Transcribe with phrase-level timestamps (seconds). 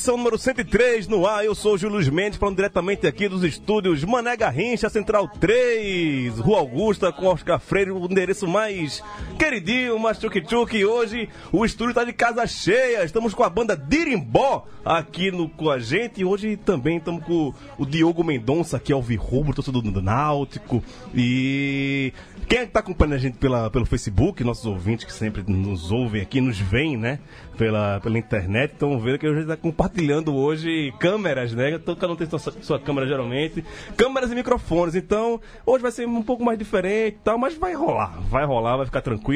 [0.00, 1.44] Edição número 103 no ar.
[1.44, 6.60] Eu sou o Júlio Mendes, falando diretamente aqui dos estúdios Mané Garrincha, Central 3, Rua
[6.60, 9.02] Augusta, com Oscar Freire, o endereço mais
[9.40, 10.76] queridinho, mais tchuc-tchuc.
[10.76, 13.02] E hoje o estúdio tá de casa cheia.
[13.02, 16.20] Estamos com a banda Dirimbó aqui no, com a gente.
[16.20, 20.84] E hoje também estamos com o Diogo Mendonça, que é o Virrubro, torcedor do Náutico.
[21.14, 22.12] E
[22.46, 25.90] quem é que tá acompanhando a gente pela, pelo Facebook, nossos ouvintes que sempre nos
[25.90, 27.18] ouvem aqui, nos veem, né?
[27.56, 31.72] Pela, pela internet, estão vendo que a gente está compartilhando hoje câmeras, né?
[31.72, 33.64] Então, cada um tem sua, sua câmera geralmente,
[33.96, 34.94] câmeras e microfones.
[34.94, 38.78] Então, hoje vai ser um pouco mais diferente e tal, mas vai rolar, vai rolar,
[38.78, 39.29] vai ficar tranquilo.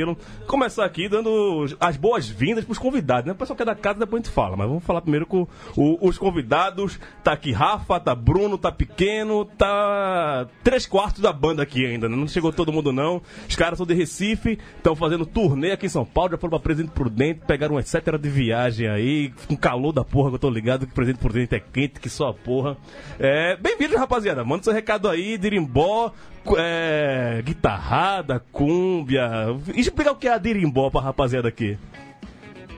[0.47, 3.33] Começar aqui dando as boas-vindas pros convidados, né?
[3.33, 5.47] O pessoal que é da casa depois a gente fala, mas vamos falar primeiro com
[5.77, 6.99] o- os convidados.
[7.23, 12.17] Tá aqui Rafa, tá Bruno, tá Pequeno, tá três quartos da banda aqui ainda, né?
[12.17, 13.23] Não chegou todo mundo não.
[13.49, 16.59] Os caras são de Recife, estão fazendo turnê aqui em São Paulo, já foram pra
[16.61, 20.51] Presidente Prudente, pegaram um etc de viagem aí, com calor da porra que eu tô
[20.51, 22.77] ligado, que Presidente Prudente é quente, que só a porra.
[23.19, 24.45] É, Bem-vindos, rapaziada.
[24.45, 26.13] Manda seu recado aí, dirimbó,
[26.57, 29.29] é, guitarrada, cúmbia.
[29.75, 31.79] Explica o que é a dirimbó pra rapaziada aqui.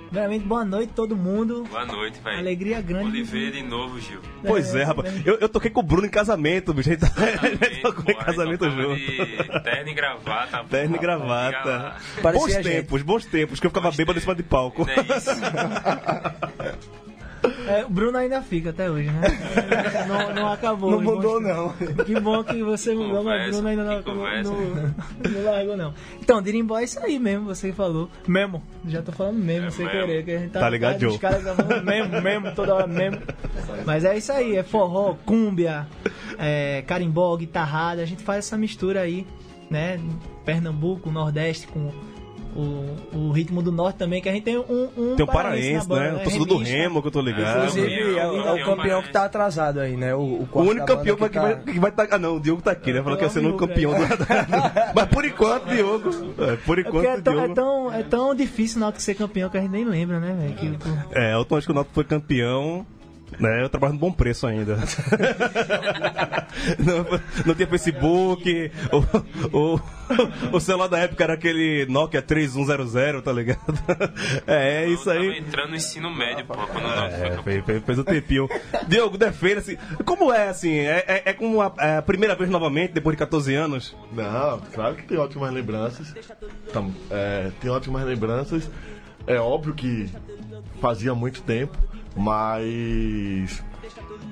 [0.07, 1.65] Primeiramente, boa noite todo mundo.
[1.69, 2.39] Boa noite, velho.
[2.39, 3.23] Alegria grande.
[3.23, 4.21] Ver de novo, Gil.
[4.47, 5.27] Pois é, rapaz.
[5.27, 6.91] Eu, eu toquei com o Bruno em casamento, bicho.
[6.91, 9.63] A gente, a gente tocou em Porra, casamento junto.
[9.63, 10.65] Terno e gravata.
[10.71, 11.97] Terno e gravata.
[12.23, 14.87] Bons tempos, bons tempos, que eu ficava bêbado em cima de palco.
[14.89, 15.31] É isso?
[17.69, 19.21] É, o Bruno ainda fica até hoje, né?
[20.09, 20.91] Não, não acabou.
[20.93, 21.73] Não mudou, não.
[22.05, 24.95] Que bom que você mudou, mas o Bruno ainda não, não, não,
[25.31, 25.95] não largou, não.
[26.21, 28.09] Então, Dirimbó é isso aí mesmo, você falou.
[28.27, 28.63] Mesmo.
[28.87, 30.01] Já tô falando mesmo, É sem mesmo.
[30.01, 30.25] querer.
[30.25, 31.11] Que a gente tá, Tá ligado, tá, Joe?
[31.11, 33.21] Os caras falando mesmo, mesmo, toda hora mesmo.
[33.85, 35.87] Mas é isso aí, é forró, cúmbia,
[36.39, 38.03] é, carimbó, guitarrada.
[38.03, 39.27] A gente faz essa mistura aí,
[39.71, 40.01] né?
[40.45, 41.91] Pernambuco, Nordeste com...
[42.57, 44.89] O, o ritmo do norte também, que a gente tem um.
[44.97, 46.17] um Tem o paraense, banda, né?
[46.17, 46.57] O torcedor do.
[46.59, 47.59] Remo, que eu tô ligado.
[47.59, 50.15] Inclusive, é, o- é o Campeão, que tá atrasado aí, né?
[50.15, 52.07] O, o, O único campeão que vai, que vai tá.
[52.13, 53.03] Ah, não, o Diogo tá aqui, né?
[53.03, 53.99] Falou que ia ser o único campeão do.
[54.95, 56.11] Mas por enquanto, Diogo.
[56.39, 57.55] É, por É porque é enquanto, tão, é Diogo.
[57.55, 60.55] tão, é tão difícil o Náutico ser campeão que a gente nem lembra, né, velho?
[60.55, 62.87] Que, pô, É, a última vez que o Náutico foi campeão.
[63.41, 64.77] Né, eu trabalho no bom preço ainda.
[66.79, 68.71] não, não tinha Facebook.
[69.53, 73.61] O, o, o celular da época era aquele Nokia 3100, tá ligado?
[74.47, 75.39] É, é isso Eu tava aí.
[75.39, 78.49] entrando no ensino médio, porra, quando É, fez, fez, fez um tempinho.
[78.87, 79.77] Diogo, defenda assim.
[80.05, 80.77] Como é assim?
[80.79, 83.97] É, é, é como a, é a primeira vez novamente, depois de 14 anos?
[84.13, 86.15] Não, claro que tem ótimas lembranças.
[86.73, 88.71] Tam- é, tem ótimas lembranças.
[89.27, 90.09] É óbvio que
[90.81, 91.77] fazia muito tempo,
[92.17, 93.63] mas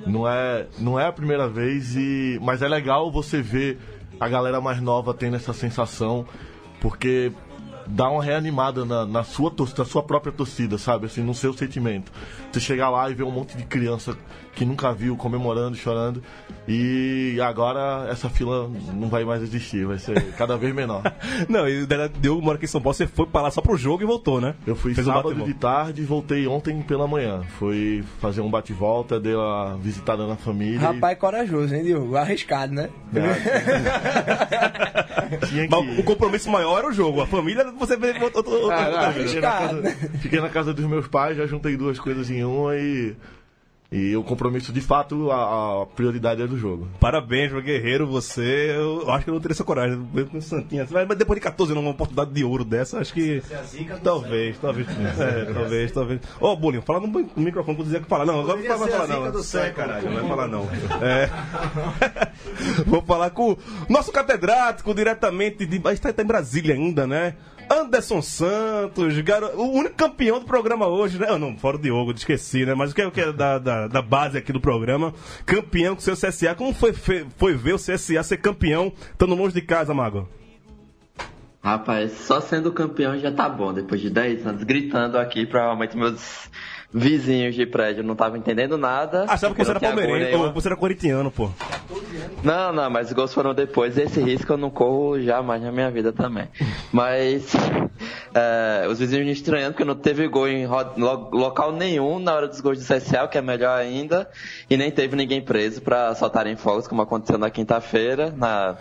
[0.05, 3.77] não é, não é a primeira vez e mas é legal você ver
[4.19, 6.25] a galera mais nova tendo essa sensação,
[6.81, 7.31] porque
[7.87, 11.05] dá uma reanimada na, na sua torcida, na sua própria torcida, sabe?
[11.05, 12.11] Assim, no seu sentimento.
[12.51, 14.17] Você chegar lá e ver um monte de criança
[14.53, 16.23] que nunca viu comemorando, chorando.
[16.67, 21.03] E agora essa fila não vai mais existir, vai ser cada vez menor.
[21.49, 21.87] Não, e o
[22.19, 24.39] Diogo mora aqui em São Paulo, você foi pra lá só pro jogo e voltou,
[24.41, 24.55] né?
[24.65, 25.53] Eu fui Fez um sábado bate-volta.
[25.53, 27.41] de tarde e voltei ontem pela manhã.
[27.59, 30.75] Fui fazer um bate-volta, dei uma visitada na família.
[30.77, 32.15] e- Rapaz corajoso, hein, Diogo?
[32.15, 32.89] Arriscado, né?
[33.13, 35.49] tinha Mas
[35.95, 36.01] que...
[36.01, 37.21] o compromisso maior era o jogo.
[37.21, 39.31] A família, você vê outra, outra, outra, Ah, outra não, vez.
[39.31, 42.75] fiquei, na casa, fiquei na casa dos meus pais, já juntei duas coisas em uma
[42.75, 43.15] e.
[43.95, 46.85] E o compromisso, de fato, a, a prioridade é do jogo.
[46.99, 48.73] Parabéns, meu guerreiro, você.
[48.75, 50.05] Eu acho que eu não teria essa coragem.
[50.13, 50.85] Eu com o Santinha.
[50.91, 53.41] Mas mas depois de 14 anos, uma oportunidade de ouro dessa, acho que.
[54.03, 54.87] Talvez, talvez.
[55.17, 56.19] É, talvez, talvez.
[56.41, 58.25] Ô, Bolinho, fala no mi- microfone que eu dizia que falar.
[58.25, 59.23] Não, agora não vai falar, não.
[59.73, 60.67] Caralho, não vai falar, não.
[61.01, 61.29] É.
[62.85, 63.57] Vou falar com o
[63.89, 65.79] nosso catedrático diretamente de.
[65.79, 67.35] Mas tá, tá em Brasília ainda, né?
[67.69, 69.47] Anderson Santos, garo...
[69.57, 71.27] o único campeão do programa hoje, né?
[71.37, 72.73] Não, fora o Diogo, esqueci, né?
[72.73, 75.13] Mas o que é, o que é da, da, da base aqui do programa,
[75.45, 76.55] campeão com seu CSA.
[76.55, 80.27] Como foi, foi ver o CSA ser campeão, estando longe de casa, Mago?
[81.63, 86.47] Rapaz, só sendo campeão já tá bom, depois de 10 anos, gritando aqui, provavelmente meus
[86.95, 89.25] vizinhos de prédio não estavam entendendo nada.
[89.27, 91.49] Achava que você era palmeirense, ou você era corintiano, pô.
[92.41, 93.97] Não, não, mas os gols foram depois.
[93.97, 96.47] Esse risco eu não corro jamais na minha vida também.
[96.93, 97.53] Mas
[98.33, 102.61] é, os vizinhos me estranhando porque não teve gol em local nenhum na hora dos
[102.61, 104.29] gols do CSA, o que é melhor ainda.
[104.69, 108.77] E nem teve ninguém preso pra soltarem fogos, como aconteceu na quinta-feira, na,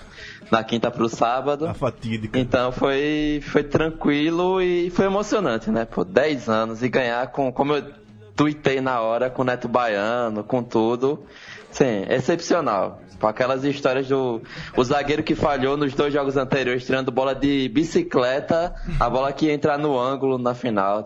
[0.53, 1.67] na quinta pro sábado.
[1.67, 2.39] A fatídica.
[2.39, 5.85] Então foi, foi tranquilo e foi emocionante, né?
[5.85, 8.04] Por 10 anos e ganhar com, como eu
[8.37, 11.25] tuitei na hora, com o Neto Baiano, com tudo.
[11.71, 13.01] Sim, excepcional.
[13.21, 14.43] Com aquelas histórias do
[14.77, 19.47] o zagueiro que falhou nos dois jogos anteriores, tirando bola de bicicleta, a bola que
[19.47, 21.05] ia entrar no ângulo na final.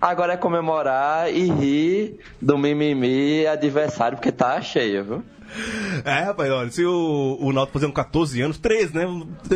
[0.00, 5.24] Agora é comemorar e rir do mimimi adversário, porque tá cheio, viu?
[6.04, 9.02] É, rapaz, olha, se o, o Náutico fazendo 14 anos, 13, né?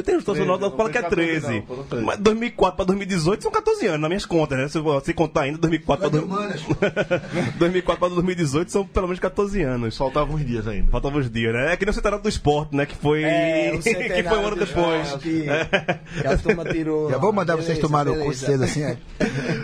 [0.04, 1.64] Tem uns torcedores do Náutico que fala que é 13.
[2.04, 4.68] Mas 2004 pra 2018 são 14 anos, nas minhas contas, né?
[4.68, 9.62] Se, eu- se contar ainda, 2004 pra, dois- 2004 pra 2018 são pelo menos 14
[9.62, 9.96] anos.
[9.96, 10.90] Faltavam uns dias ainda.
[10.90, 11.72] Faltavam os dias, né?
[11.72, 12.86] É que nem o centenário do esporte, né?
[12.86, 13.22] Que foi.
[13.24, 15.06] É, o que foi um ano depois.
[15.06, 15.42] esporte, Que,
[16.20, 17.10] que a turma tirou.
[17.10, 18.46] Já vou mandar vocês Beleza, tomarem o cu beleza.
[18.46, 18.96] cedo assim, é?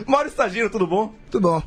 [0.06, 1.14] Maurício Tagino, tudo bom?
[1.30, 1.62] Tudo bom.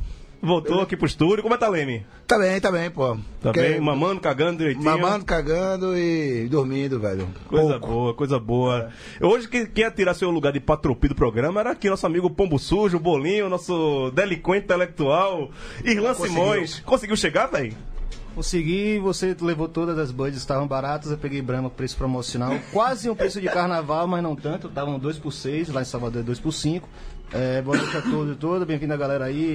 [0.45, 1.41] Voltou aqui pro estúdio.
[1.41, 2.05] Como é que tá, Leme?
[2.27, 3.15] Tá bem, tá bem, pô.
[3.15, 3.19] Tá
[3.51, 3.79] Porque- bem?
[3.81, 4.85] Mamando, cagando direitinho.
[4.85, 7.27] Mamando, cagando e dormindo, velho.
[7.47, 8.89] Coisa boa, coisa boa.
[9.21, 12.29] Hoje, quem, quem ia tirar seu lugar de patropi do programa era aqui nosso amigo
[12.29, 15.49] Pombo Sujo, Bolinho, nosso delinquente intelectual,
[15.83, 16.79] Irlan Simões.
[16.81, 17.73] Conseguiu chegar, velho?
[18.35, 23.15] Consegui, você levou todas as bandas, estavam baratas, eu peguei Brahma preço promocional, quase um
[23.15, 26.37] preço de carnaval, mas não tanto, estavam 2 por 6, lá em Salvador é 2
[26.41, 26.85] por 5.
[27.33, 29.53] É, boa noite a todos e todas, bem-vindo a galera aí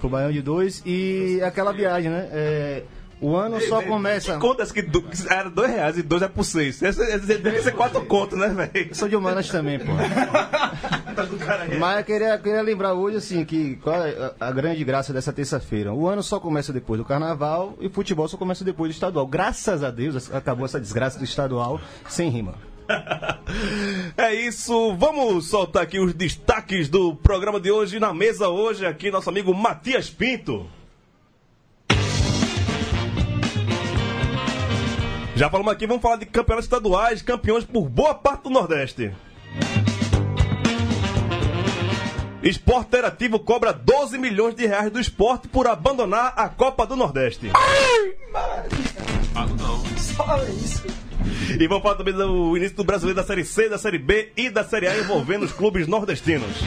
[0.00, 2.28] pro Baião de 2 e aquela viagem, né?
[2.32, 2.82] É,
[3.20, 4.36] o ano só começa.
[4.38, 6.80] Contas que do- era dois reais e dois é por seis.
[6.80, 8.94] Deve ser quatro contos, né, velho?
[8.94, 9.92] Sou de humanas também, pô.
[11.78, 15.32] Mas eu queria, queria lembrar hoje, assim, que qual é a, a grande graça dessa
[15.32, 15.94] terça-feira?
[15.94, 19.26] O ano só começa depois do carnaval e futebol só começa depois do estadual.
[19.26, 22.54] Graças a Deus acabou essa desgraça do estadual sem rima.
[24.16, 27.98] É isso, vamos soltar aqui os destaques do programa de hoje.
[27.98, 30.68] Na mesa hoje, aqui, nosso amigo Matias Pinto.
[35.36, 39.12] Já falamos aqui, vamos falar de campeonatos estaduais, campeões por boa parte do Nordeste.
[42.40, 47.50] Esporte Interativo cobra 12 milhões de reais do esporte por abandonar a Copa do Nordeste.
[49.32, 49.82] Pago não.
[49.96, 51.03] Só isso.
[51.58, 54.50] E vamos falar também do início do brasileiro da Série C, da Série B e
[54.50, 56.62] da Série A envolvendo os clubes nordestinos.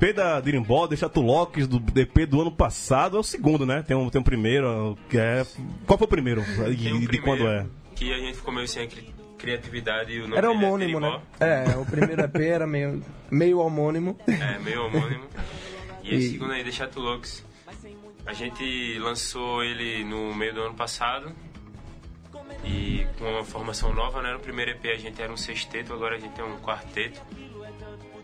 [0.00, 3.16] É EP da Dirimbó, deixa tu Locks do EP do ano passado.
[3.16, 3.82] É o segundo, né?
[3.82, 5.44] Tem um, tem um primeiro, que é.
[5.86, 6.42] Qual foi o primeiro?
[6.70, 7.66] E Tem o de quando é?
[7.94, 11.20] Que a gente ficou meio sem cri- criatividade e o nome Era é homônimo, né?
[11.38, 11.72] Teribó.
[11.72, 14.16] É, o primeiro EP era meio, meio homônimo.
[14.28, 15.24] É, meio homônimo.
[16.04, 17.44] E esse E- segundo aí, Deixa Tu Lux,
[18.26, 21.32] a gente lançou ele no meio do ano passado.
[22.64, 24.32] E com uma formação nova, né?
[24.32, 27.20] No primeiro EP a gente era um sexteto, agora a gente é um quarteto.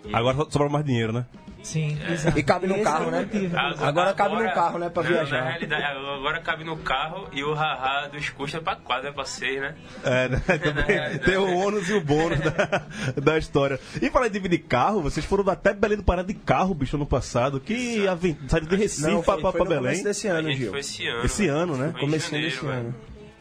[0.04, 1.25] E- Agora sobra mais dinheiro, né?
[1.64, 2.12] Sim, É.
[2.12, 2.38] exato.
[2.38, 3.21] E cabe no Esse carro, é né?
[3.23, 3.56] motivo.
[3.59, 5.42] Agora cabe no carro, né, pra não, viajar.
[5.44, 9.12] Na realidade, agora cabe no carro e o haha dos custos é pra quadro, é
[9.12, 9.75] pra seis, né?
[10.04, 10.42] É, né?
[10.47, 12.83] Também tem o ônus e o bônus da,
[13.21, 13.80] da história.
[14.00, 17.06] E falar em dividir carro, vocês foram até Belém do Pará de carro, bicho, ano
[17.06, 17.59] passado.
[17.59, 18.49] Que aventura.
[18.50, 19.83] Saíram de Recife Não, pra, foi, pra, foi pra Belém.
[19.85, 20.71] começo desse a ano, Gil.
[20.71, 21.25] foi esse ano.
[21.25, 21.56] Esse velho.
[21.59, 21.94] ano, né?
[21.99, 22.78] Comecinho janeiro, desse velho.
[22.78, 22.94] ano.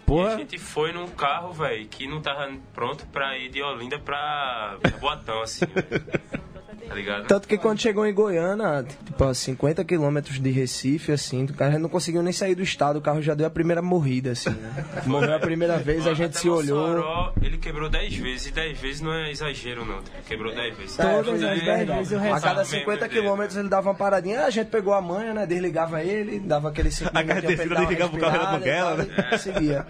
[0.03, 0.33] E Porra.
[0.33, 4.77] a gente foi num carro, velho, que não tava pronto pra ir de Olinda pra
[4.99, 6.03] Boatão, assim, velho.
[6.87, 7.27] Tá ligado?
[7.27, 11.79] Tanto que quando chegou em Goiânia, tipo, a 50 quilômetros de Recife, assim, o cara
[11.79, 14.85] não conseguiu nem sair do estado, o carro já deu a primeira morrida, assim, né?
[15.07, 17.33] Morreu a primeira vez, a gente se olhou.
[17.41, 19.99] Ele quebrou 10 vezes, e 10 vezes não é exagero, não.
[20.27, 20.97] Quebrou 10 vezes.
[20.97, 23.89] Todas É, as é, 10 vezes eu A cada Mesmo, 50 é quilômetros ele dava
[23.89, 25.45] uma paradinha, a gente pegou a manha, né?
[25.45, 29.37] Desligava ele, dava aquele 5 A cada desligava o carro era banguela, né?
[29.37, 29.85] Seguia.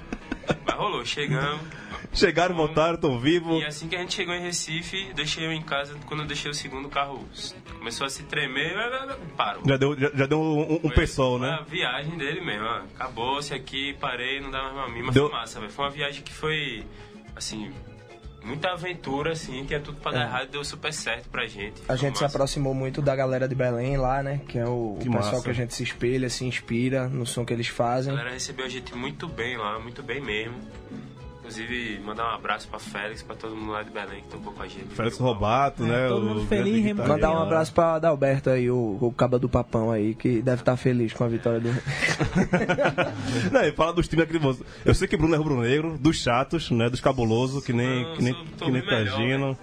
[0.65, 1.61] Mas rolou, chegamos.
[2.13, 3.61] Chegaram, voltaram, estão vivos.
[3.61, 5.95] E assim que a gente chegou em Recife, deixei eu em casa.
[6.05, 7.25] Quando eu deixei o segundo o carro,
[7.77, 8.75] começou a se tremer,
[9.35, 9.63] parou.
[9.65, 11.49] Já deu, já, já deu um, um, Foi- pessoal, né?
[11.59, 12.81] A viagem dele mesmo, ó.
[12.95, 15.71] acabou-se aqui, parei, não dá mais pra mim, mas Deu- foi massa, velho.
[15.71, 16.85] Foi uma viagem que foi,
[17.35, 17.71] assim,
[18.43, 20.23] muita aventura, assim, tinha tudo pra dar É.
[20.25, 21.81] errado, deu super certo pra gente.
[21.89, 22.35] A gente se massa.
[22.37, 24.39] aproximou muito da galera de Belém lá, né?
[24.47, 25.43] Que é o, o Que pessoal massa.
[25.43, 28.13] que a gente se espelha, se inspira no som que eles A fazem.
[28.13, 30.55] galera recebeu a gente muito bem lá, muito bem mesmo.
[31.43, 34.63] Inclusive, mandar um abraço pra Félix, pra todo mundo lá de Belém que tocou com
[34.63, 34.95] a gente.
[34.95, 36.07] Félix Robato, né?
[36.07, 37.05] todo mundo o feliz, guitarrista.
[37.05, 40.77] Mandar um abraço pra Adalberto aí, o, o caba do papão aí, que deve estar
[40.77, 41.67] feliz com a vitória do.
[43.51, 44.39] Não, e fala dos times aqui.
[44.85, 46.89] Eu sei que Bruno é rubro-negro, dos chatos, né?
[46.89, 49.57] Dos cabulosos, que nem, Não, que nem, que nem melhor, Tagino.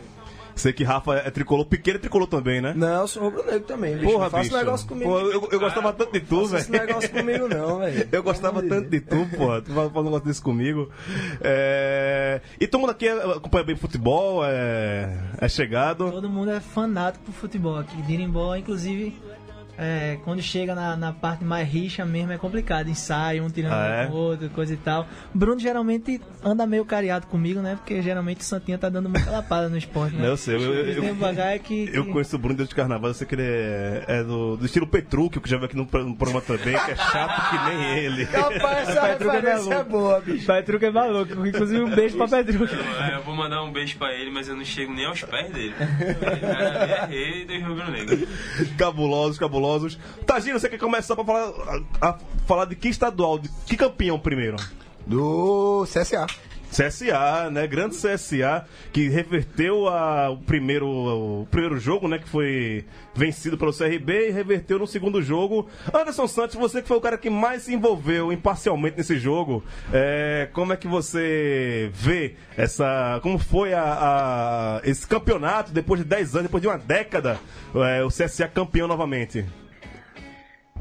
[0.55, 2.73] Sei que Rafa é tricolor, pequeno é tricolor também, né?
[2.77, 4.11] Não, eu sou rubro-negro também, bicho.
[4.11, 4.57] Porra, não faço bicho.
[4.57, 5.11] negócio comigo.
[5.11, 6.87] Pô, eu, eu gostava tanto de tu, Faça esse velho.
[6.87, 8.09] negócio comigo não, velho.
[8.13, 9.63] Eu gostava tanto de tu, porra.
[9.63, 10.91] Tu faz um negócio desse comigo.
[11.41, 12.41] É...
[12.61, 16.11] E todo mundo aqui acompanha bem futebol, é, é chegado.
[16.11, 18.01] Todo mundo é fanático por futebol aqui.
[18.03, 19.17] Dirimbó, inclusive,
[19.83, 22.89] é, quando chega na, na parte mais rixa mesmo é complicado.
[22.91, 24.07] Ensaio, um tirando Ah, é?
[24.09, 25.07] o outro, coisa e tal.
[25.35, 27.77] Bruno geralmente anda meio cariado comigo, né?
[27.77, 30.29] Porque geralmente o Santinha tá dando muita lapada no esporte, né?
[30.29, 33.09] Eu sei, eu- eu- devagar é que, Eu que- conheço o Bruno desde o carnaval,
[33.11, 35.85] eu sei que ele é, é do, do estilo Petrúquio, que já veio aqui no,
[35.85, 38.25] no programa também, que é chato que nem ele.
[38.31, 40.47] Rapaz, essa é referência é boa, bicho.
[40.47, 41.47] Petruca é maluco.
[41.47, 42.77] Inclusive um beijo pra Petruca.
[43.11, 45.51] É, eu vou mandar um beijo pra ele, mas eu não chego nem aos pés
[45.53, 45.75] dele.
[46.01, 48.29] Ele cara, é rei do Rio Grande do Negro.
[48.77, 49.70] Cabulosos, cabulosos.
[50.27, 51.53] Tagino, você quer começar pra falar,
[52.01, 54.57] a, a falar de que estadual, de que campeão primeiro?
[55.07, 56.27] Do CSA.
[56.71, 57.67] CSA, né?
[57.67, 62.19] Grande CSA, que reverteu a, o, primeiro, o primeiro jogo, né?
[62.19, 62.85] Que foi
[63.15, 65.69] vencido pelo CRB e reverteu no segundo jogo.
[65.93, 70.49] Anderson Santos, você que foi o cara que mais se envolveu imparcialmente nesse jogo, é,
[70.53, 73.19] como é que você vê essa.
[73.23, 77.39] Como foi a, a- esse campeonato depois de 10 anos, depois de uma década,
[77.75, 79.45] é, o CSA campeão novamente?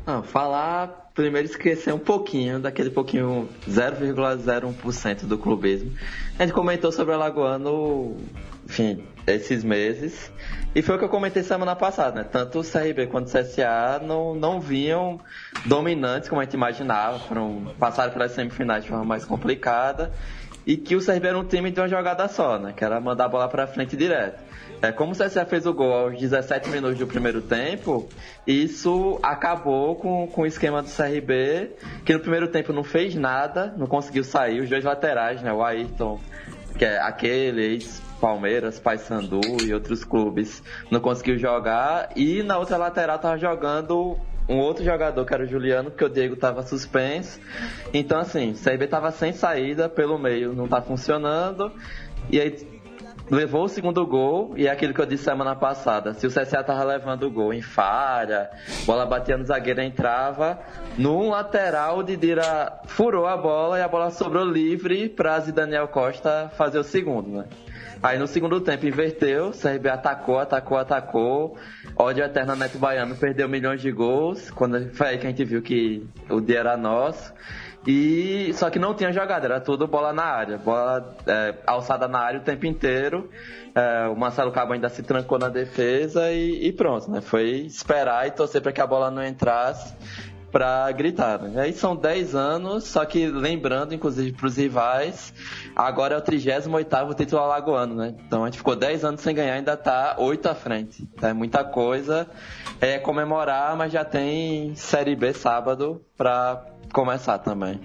[0.10, 5.94] Não, falar, primeiro esquecer um pouquinho, daquele pouquinho 0,01% do clubismo.
[6.40, 8.18] A gente comentou sobre o Alagoano,
[8.66, 10.32] enfim, esses meses.
[10.74, 12.24] E foi o que eu comentei semana passada, né?
[12.24, 15.20] Tanto o CRB quanto o CSA não, não vinham
[15.68, 20.12] dominantes como a gente imaginava, foram, passaram pelas semifinais de forma mais complicada.
[20.66, 22.74] E que o CRB era um time de uma jogada só, né?
[22.76, 24.42] Que era mandar a bola pra frente direto.
[24.82, 28.08] É, como o CSA fez o gol aos 17 minutos do primeiro tempo,
[28.48, 31.72] isso acabou com, com o esquema do CRB,
[32.06, 34.62] que no primeiro tempo não fez nada, não conseguiu sair.
[34.62, 35.52] Os dois laterais, né?
[35.52, 36.18] O Ayrton,
[36.78, 42.12] que é aquele ex-Palmeiras, Paysandu e outros clubes, não conseguiu jogar.
[42.16, 44.18] E na outra lateral tava jogando
[44.48, 47.38] um outro jogador, que era o Juliano, porque o Diego tava suspenso.
[47.94, 51.70] Então, assim, o CRB tava sem saída pelo meio, não tá funcionando.
[52.32, 52.79] E aí
[53.30, 56.14] levou o segundo gol e é aquilo que eu disse semana passada.
[56.14, 58.50] Se o CSA tava levando o gol em falha,
[58.86, 60.60] bola batia no zagueiro entrava,
[60.98, 66.52] num lateral o Didira furou a bola e a bola sobrou livre para Daniel Costa
[66.56, 67.46] fazer o segundo, né?
[68.02, 71.58] Aí no segundo tempo inverteu, o CRB atacou, atacou, atacou.
[71.98, 74.50] Ódio eterno Neto Baiano perdeu milhões de gols.
[74.52, 77.34] Quando foi aí que a gente viu que o dia era nosso.
[77.88, 82.20] E só que não tinha jogada, era tudo bola na área, bola é, alçada na
[82.20, 83.30] área o tempo inteiro.
[83.74, 87.22] É, o Marcelo Cabo ainda se trancou na defesa e, e pronto, né?
[87.22, 89.96] Foi esperar e torcer para que a bola não entrasse
[90.52, 91.40] para gritar.
[91.40, 91.62] Né?
[91.62, 95.34] Aí são 10 anos, só que lembrando, inclusive, para os rivais,
[95.76, 98.16] agora é o 38 título alagoano, né?
[98.26, 101.08] Então a gente ficou 10 anos sem ganhar, ainda tá 8 à frente.
[101.14, 102.28] Então, é muita coisa.
[102.82, 107.80] É comemorar, mas já tem Série B sábado para começar também.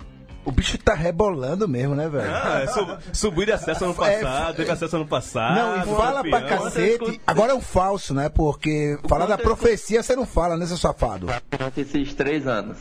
[0.44, 2.30] O bicho tá rebolando mesmo, né, velho?
[2.30, 5.54] Ah, é, sub, subiu de acesso ano É, passado, teve acesso ano passado.
[5.54, 6.64] Não, e fala pra campeão.
[6.64, 7.20] cacete.
[7.26, 8.28] Agora é um falso, né?
[8.28, 11.28] Porque falar da profecia você não fala, né, seu safado?
[11.50, 12.76] Durante esses 3 anos.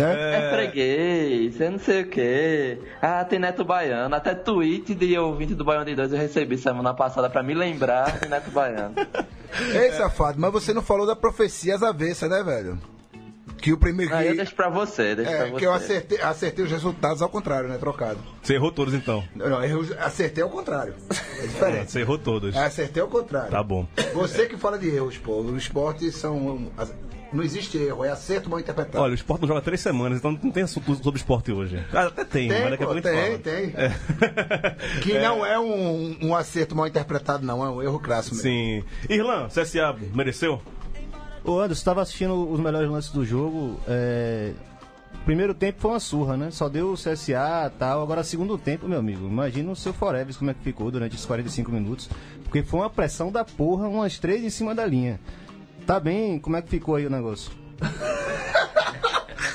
[0.00, 2.78] É, freguês, eu não sei o que.
[3.00, 4.14] Ah, tem Neto Baiano.
[4.14, 8.18] Até tweet de ouvinte do Baiano de 2 eu recebi semana passada pra me lembrar
[8.18, 8.94] de Neto Baiano.
[9.74, 12.78] Ei, safado, mas você não falou da profecia às avessas, né, velho?
[13.62, 14.14] Que o primeiro.
[14.14, 15.58] Aí eu Que, deixo pra você, deixo pra é, você.
[15.58, 17.78] que eu acertei, acertei os resultados ao contrário, né?
[17.78, 18.18] Trocado.
[18.42, 19.22] Você errou todos então.
[19.34, 20.94] Não, não, eu acertei ao contrário.
[21.38, 21.92] É diferente.
[21.92, 22.54] Você errou todos.
[22.54, 23.50] É, acertei ao contrário.
[23.50, 23.86] Tá bom.
[24.14, 25.40] Você que fala de erros, pô.
[25.40, 26.70] Os esportes são.
[27.32, 29.02] Não existe erro, é acerto mal interpretado.
[29.02, 31.82] Olha, o esporte não joga há três semanas, então não tem assunto sobre esporte hoje.
[31.90, 33.38] Ah, até tem, mas Tem, daqui a pouco a gente tem, fala.
[33.38, 33.74] tem.
[33.74, 35.00] É.
[35.00, 38.42] Que não é um, um acerto mal interpretado, não, é um erro crasso mesmo.
[38.42, 38.84] Sim.
[39.08, 40.60] Irlan, CSA mereceu?
[41.44, 43.80] Ô Anderson, estava assistindo os melhores lances do jogo.
[43.88, 44.52] é,
[45.24, 46.50] primeiro tempo foi uma surra, né?
[46.50, 48.02] Só deu o CSA e tal.
[48.02, 51.26] Agora, segundo tempo, meu amigo, imagina o seu Forever como é que ficou durante esses
[51.26, 52.08] 45 minutos.
[52.44, 55.18] Porque foi uma pressão da porra, umas três em cima da linha.
[55.86, 57.50] Tá bem, como é que ficou aí o negócio?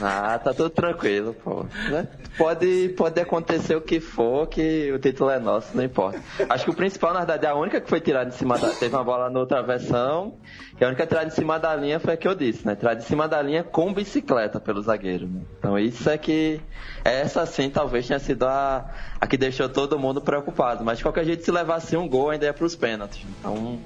[0.01, 1.65] Ah, tá tudo tranquilo, pô.
[1.89, 2.07] Né?
[2.37, 6.21] Pode, pode acontecer o que for, que o título é nosso, não importa.
[6.49, 8.69] Acho que o principal, na verdade, a única que foi tirada em cima da.
[8.69, 10.35] Teve uma bola na outra versão,
[10.79, 12.75] e a única tirada em cima da linha foi a que eu disse, né?
[12.75, 15.27] Tirada em cima da linha com bicicleta pelo zagueiro.
[15.27, 15.41] Né?
[15.57, 16.59] Então isso é que.
[17.03, 18.85] Essa sim talvez tenha sido a,
[19.19, 20.83] a que deixou todo mundo preocupado.
[20.83, 23.25] Mas de qualquer jeito, se levasse um gol, ainda ia pros pênaltis.
[23.39, 23.79] Então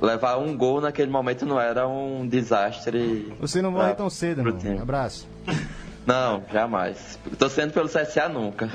[0.00, 3.32] levar um gol naquele momento não era um desastre.
[3.40, 4.56] Você não morre tão cedo, não.
[4.56, 4.78] time.
[4.78, 5.28] Abraço.
[6.06, 7.18] Não, jamais.
[7.38, 8.68] Tô sendo pelo CSA nunca.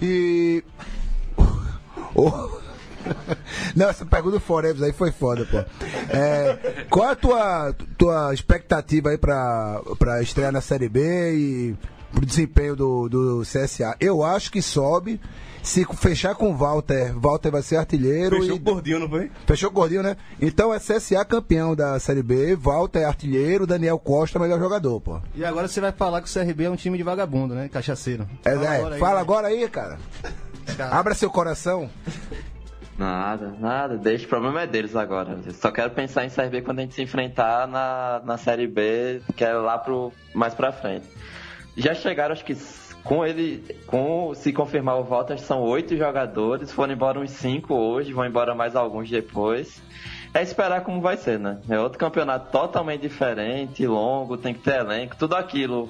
[0.00, 0.64] E.
[2.14, 2.58] Oh.
[3.76, 5.58] Não, essa pergunta do Forever aí foi foda, pô.
[6.10, 11.76] É, qual a tua, tua expectativa aí pra, pra estrear na Série B e
[12.12, 13.96] pro desempenho do, do CSA?
[14.00, 15.20] Eu acho que sobe.
[15.62, 18.36] Se fechar com o Walter, Walter vai ser artilheiro.
[18.36, 18.58] Fechou e...
[18.58, 19.30] o gordinho, não foi?
[19.46, 20.16] Fechou o gordinho, né?
[20.40, 25.20] Então é CSA campeão da Série B, Walter é artilheiro, Daniel Costa melhor jogador, pô.
[25.34, 27.68] E agora você vai falar que o CRB é um time de vagabundo, né?
[27.68, 28.26] Cachaceiro.
[28.44, 29.20] É, Fala é, agora aí, fala né?
[29.20, 29.98] agora aí, cara.
[30.90, 31.90] Abra seu coração.
[32.98, 33.96] Nada, nada.
[33.96, 35.38] Deixa, o problema é deles agora.
[35.46, 38.66] Eu só quero pensar em Série B quando a gente se enfrentar na, na Série
[38.66, 41.06] B, que é lá pro, mais pra frente.
[41.78, 42.56] Já chegaram, acho que
[43.04, 46.72] com ele, com se confirmar o Walter, são oito jogadores.
[46.72, 49.80] Foram embora uns cinco hoje, vão embora mais alguns depois.
[50.34, 51.58] É esperar como vai ser, né?
[51.70, 55.88] É outro campeonato totalmente diferente, longo, tem que ter elenco, tudo aquilo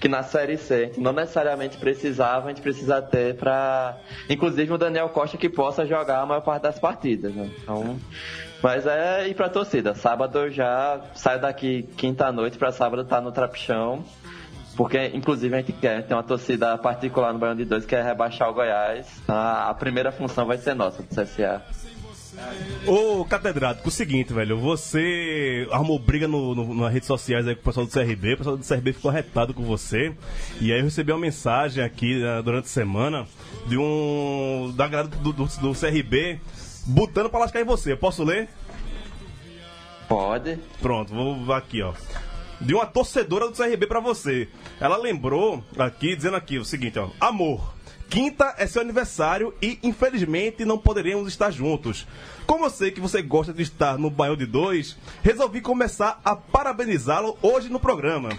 [0.00, 3.96] que na Série C não necessariamente precisava, a gente precisa ter para,
[4.28, 7.50] inclusive o Daniel Costa que possa jogar a maior parte das partidas, né?
[7.62, 7.98] Então,
[8.62, 9.94] mas é ir pra torcida.
[9.94, 14.04] Sábado eu já saio daqui quinta noite para sábado estar no Trapichão.
[14.78, 18.00] Porque, inclusive, a gente quer, tem uma torcida particular no Baiano de Dois que é
[18.02, 19.06] rebaixar o Goiás.
[19.26, 21.60] A, a primeira função vai ser nossa, do CSA.
[22.86, 27.62] Ô, catedrático, o seguinte, velho, você arrumou briga no, no- nas redes sociais aí com
[27.62, 30.14] o pessoal do CRB, o pessoal do CRB ficou retado com você,
[30.60, 33.26] e aí eu recebi uma mensagem aqui né, durante a semana
[33.66, 34.72] de um.
[34.76, 36.38] da galera do, do, do CRB
[36.86, 37.96] botando pra lascar em você.
[37.96, 38.48] Posso ler?
[40.08, 40.56] Pode.
[40.80, 41.92] Pronto, vou aqui, ó.
[42.60, 44.48] De uma torcedora do CRB pra você.
[44.80, 47.08] Ela lembrou aqui, dizendo aqui o seguinte, ó.
[47.20, 47.74] Amor,
[48.08, 52.06] quinta é seu aniversário e infelizmente não poderemos estar juntos.
[52.46, 56.34] Como eu sei que você gosta de estar no Baião de Dois, resolvi começar a
[56.34, 58.30] parabenizá-lo hoje no programa.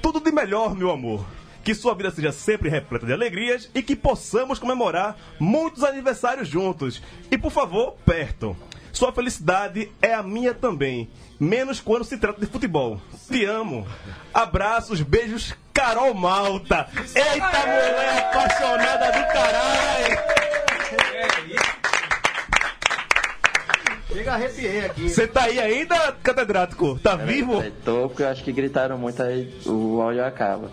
[0.00, 1.24] Tudo de melhor, meu amor.
[1.64, 7.02] Que sua vida seja sempre repleta de alegrias e que possamos comemorar muitos aniversários juntos.
[7.30, 8.54] E por favor, perto.
[8.94, 11.10] Sua felicidade é a minha também.
[11.38, 13.00] Menos quando se trata de futebol.
[13.28, 13.86] Te amo.
[14.32, 16.88] Abraços, beijos, Carol Malta.
[16.94, 20.18] Eita, mulher apaixonada do caralho.
[24.12, 25.10] Chega, arrepiei aqui.
[25.10, 26.96] Você tá aí ainda, catedrático?
[27.00, 27.60] Tá vivo?
[27.60, 30.70] É, tô, porque eu acho que gritaram muito aí, o áudio acaba.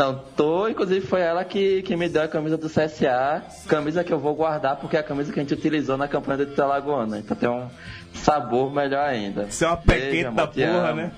[0.00, 4.10] Não, tô, inclusive foi ela que, que me deu a camisa do CSA, camisa que
[4.10, 7.18] eu vou guardar porque é a camisa que a gente utilizou na campanha do Italagoana.
[7.18, 7.68] Então tem um
[8.14, 9.50] sabor melhor ainda.
[9.50, 11.12] Você é uma pequena da porra, né?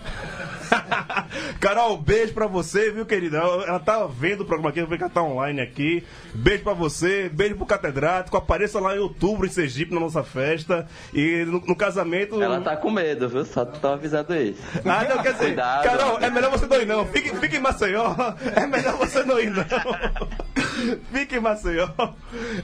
[1.61, 3.39] Carol, beijo pra você, viu, querida?
[3.39, 6.05] Ela tá vendo o programa aqui, ela tá online aqui.
[6.35, 8.37] Beijo pra você, beijo pro catedrático.
[8.37, 10.87] Apareça lá em outubro, em Sergipe, na nossa festa.
[11.13, 12.43] E no, no casamento.
[12.43, 13.45] Ela tá com medo, viu?
[13.45, 14.63] Só tô avisando isso.
[14.85, 15.85] Ah, não, quer dizer, Cuidado.
[15.85, 17.07] Carol, é melhor você não ir, não.
[17.07, 18.15] Fique, fique em Maceió.
[18.57, 19.65] É melhor você não ir, não.
[21.13, 21.89] Fique em Maceió.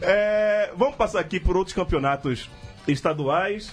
[0.00, 2.50] É, vamos passar aqui por outros campeonatos
[2.86, 3.70] estaduais.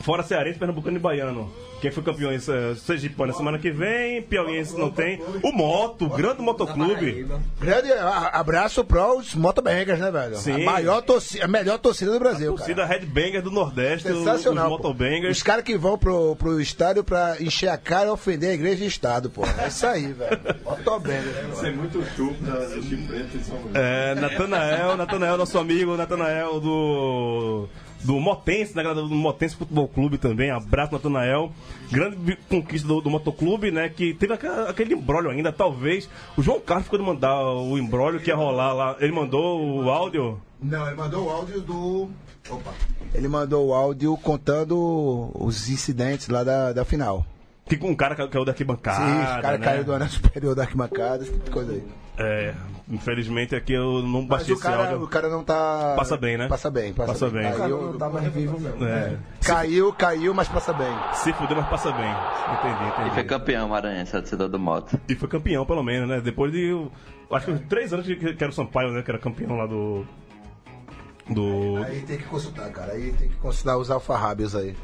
[0.00, 1.52] Fora Cearense, Pernambucano e Baiano.
[1.80, 5.20] Quem foi campeão esse Sergipano semana que vem, Piauiense não tem.
[5.42, 7.26] O Moto, o grande motoclube.
[7.58, 10.36] Grande a- abraço pros motobangers, né, velho?
[10.36, 10.62] Sim.
[10.62, 12.58] A, maior torcida, a melhor torcida do Brasil, cara.
[12.58, 14.64] Torcida Headbanger do Nordeste, os, os Sensacional.
[14.68, 14.76] pô.
[14.76, 15.36] motobangers.
[15.38, 18.84] Os caras que vão pro, pro estádio pra encher a cara e ofender a igreja
[18.84, 19.42] e Estado, pô.
[19.58, 20.38] É isso aí, velho.
[20.64, 21.22] Motobanger.
[21.22, 23.74] né, Isso é muito chupo da Preto em São Luís.
[23.74, 27.68] É, Natanael, Natanael, nosso amigo, Natanael do.
[28.04, 30.50] Do Motense, na galera do Motense Futebol Clube também.
[30.50, 31.52] Abraço, Natanael.
[31.90, 33.88] Grande conquista do, do Motoclube, né?
[33.88, 36.08] Que teve aquela- aquele embrólio ainda, talvez.
[36.36, 38.96] O João Carlos ficou de mandar o embrólio que ia rolar lá.
[39.00, 40.40] Ele mandou o áudio.
[40.62, 42.08] Não, ele mandou o áudio do.
[42.50, 42.72] Opa.
[43.14, 47.24] Ele mandou o áudio contando os incidentes lá da, da final.
[47.70, 48.96] Que com um cara que caiu da arquibancada.
[48.98, 49.64] Sim, os caras né?
[49.64, 51.84] caíram do anel superior da arquibancada, esse tipo de coisa aí.
[52.18, 52.52] É,
[52.90, 55.04] infelizmente aqui eu não Mas baixei o esse cara, áudio.
[55.04, 55.94] o cara não tá.
[55.96, 56.48] Passa bem, né?
[56.48, 57.42] Passa bem, passa, Passa bem.
[57.42, 57.52] bem.
[57.52, 58.84] O cara Caiu, não tá mais vivo mesmo.
[58.84, 59.16] É.
[59.44, 60.92] caiu, caiu, mas passa bem.
[61.14, 62.10] Se fuder, mas passa bem.
[62.58, 63.08] Entendi, entendi.
[63.08, 65.00] E foi campeão maranhense, a torcida do Moto.
[65.08, 66.20] E foi campeão, pelo menos, né?
[66.20, 66.90] Depois de.
[67.30, 69.02] Acho que três anos que, era o Sampaio, né?
[69.02, 70.04] Que era campeão lá do.
[71.30, 71.76] Do.
[71.84, 72.92] Aí tem que consultar, cara.
[72.94, 74.74] Aí tem que consultar os alfarrábios aí.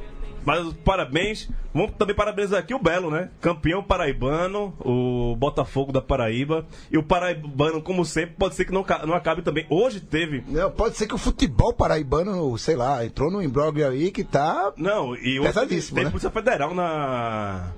[0.47, 1.51] Mas parabéns.
[1.75, 3.29] Vamos também parabenizar aqui o Belo, né?
[3.41, 6.65] Campeão paraibano, o Botafogo da Paraíba.
[6.91, 9.67] E o paraibano, como sempre, pode ser que não, não acabe também.
[9.69, 10.43] Hoje teve.
[10.49, 14.73] Não, pode ser que o futebol paraibano, sei lá, entrou num imbróglio aí que tá.
[14.77, 16.11] Não, e hoje Pesadíssimo, tem né?
[16.11, 17.73] Polícia Federal na.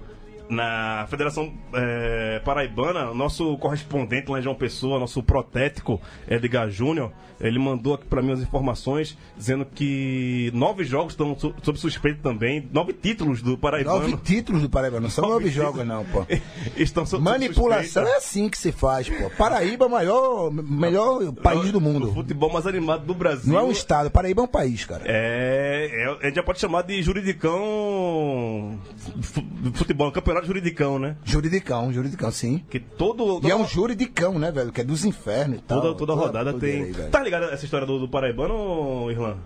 [0.51, 7.59] Na Federação é, Paraibana, nosso correspondente lá em João Pessoa, nosso protético Edgar Júnior, ele
[7.59, 12.67] mandou aqui pra mim as informações dizendo que nove jogos estão so- sob suspeita também,
[12.73, 14.01] nove títulos do Paraibano.
[14.01, 16.25] Nove títulos do Paraíba, não são Nove nove jogos, não, pô.
[16.77, 19.29] estão sob Manipulação é assim que se faz, pô.
[19.37, 22.13] Paraíba é o maior, melhor país do O mundo.
[22.15, 23.53] futebol mais animado do Brasil.
[23.53, 25.03] Não é um estado, Paraíba é um país, cara.
[25.05, 28.79] É, é, a gente já pode chamar de juridicão.
[29.21, 31.17] fu- Futebol, campeonato juridicão, né?
[31.25, 32.65] Juridicão, juridicão, sim.
[32.71, 33.41] Que todo.
[33.47, 34.73] E é um juridicão, né, velho?
[34.73, 35.81] Que é dos infernos e tal.
[35.81, 36.83] Toda, toda rodada tem.
[36.85, 39.37] aí, tá ligado essa história do, do Paraibano, Irlan?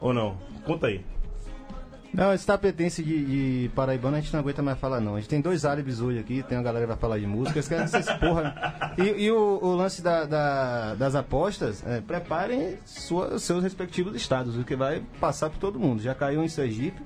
[0.00, 0.36] Ou não?
[0.64, 1.04] Conta aí.
[2.12, 3.24] Não, esse tapetense de,
[3.64, 5.16] de Paraibano a gente não aguenta mais falar, não.
[5.16, 7.58] A gente tem dois árabes hoje aqui, tem uma galera que vai falar de música,
[7.58, 8.94] eles querem ser porra.
[8.96, 14.56] E, e o, o lance da- da- das apostas, é, preparem sua- seus respectivos estados,
[14.56, 16.00] o que vai passar por todo mundo.
[16.02, 17.02] Já caiu em Sergipe,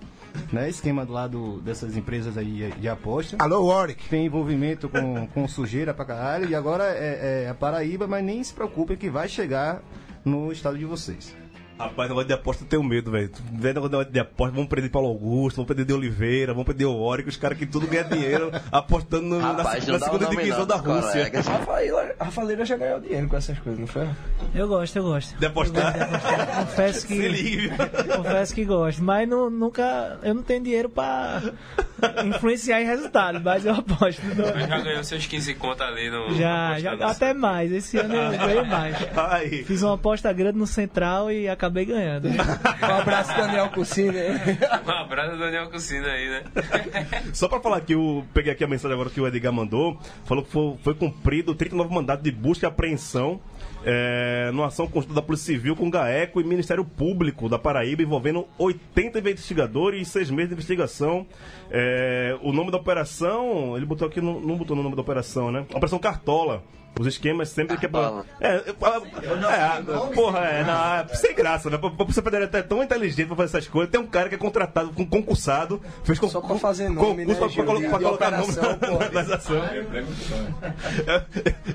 [0.53, 0.69] né?
[0.69, 3.37] Esquema do lado dessas empresas aí de, aposta.
[3.39, 4.09] Alô, Warwick.
[4.09, 8.43] Tem envolvimento com, com sujeira pra caralho, e agora é, é a Paraíba, mas nem
[8.43, 9.83] se preocupem que vai chegar
[10.25, 11.35] no estado de vocês.
[11.79, 13.31] Rapaz, negócio de aposta eu tenho medo, velho.
[13.53, 16.97] Vendo negócio de aposta, vamos perder Paulo Augusto, vamos perder de Oliveira, vamos perder o
[16.99, 20.27] Oric, os caras que tudo ganham dinheiro apostando no- na, Rapaz, na não o segunda
[20.31, 21.11] divisão não, da Rússia.
[21.13, 21.47] colegas.
[21.47, 24.09] Rafaela, Rafaela já ganhou dinheiro com essas coisas, não foi?
[24.55, 25.37] Eu gosto, eu gosto.
[25.39, 25.97] De apostar?
[25.97, 26.57] Eu gosto de apostar.
[26.67, 27.19] Confesso que.
[27.39, 27.71] Se?
[28.17, 29.03] Confesso que gosto.
[29.05, 30.19] Mas não, nunca.
[30.23, 31.41] Eu não tenho dinheiro pra
[32.25, 34.21] influenciar em resultado, mas eu aposto.
[34.55, 36.35] Mas já ganhou seus 15 contas ali no.
[36.35, 37.71] Já, já até mais.
[37.73, 38.97] Esse ano eu ganhei mais.
[39.17, 42.29] Ai, Fiz uma aposta grande no Central e acabei ganhando.
[42.81, 44.19] Um abraço, Daniel Cucini.
[44.87, 46.45] Um abraço do Daniel Cucina aí, né?
[47.35, 50.45] Só pra falar que eu peguei aqui a mensagem agora que o Edgar mandou, falou
[50.45, 53.41] que foi, foi cumprido 39 mandados de busca e apreensão
[53.85, 58.47] é, numa ação conjunta da Polícia Civil com GAECO e Ministério Público da Paraíba, envolvendo
[58.59, 61.27] 80 investigadores e seis meses de investigação.
[61.71, 65.51] É, o nome da operação, ele botou aqui, não, não botou no nome da operação,
[65.51, 65.67] né?
[65.71, 66.63] Operação Cartola.
[66.99, 68.25] Os esquemas sempre que é pra.
[68.41, 71.79] É, é, porra, é, não, é sem graça, né?
[72.07, 74.91] Você poder é tão inteligente pra fazer essas coisas, tem um cara que é contratado,
[74.93, 78.53] com concursado, fez con- Só pra fazer nome, concurso né, pra, pra pra colocar nome
[78.57, 79.63] na, nas ações.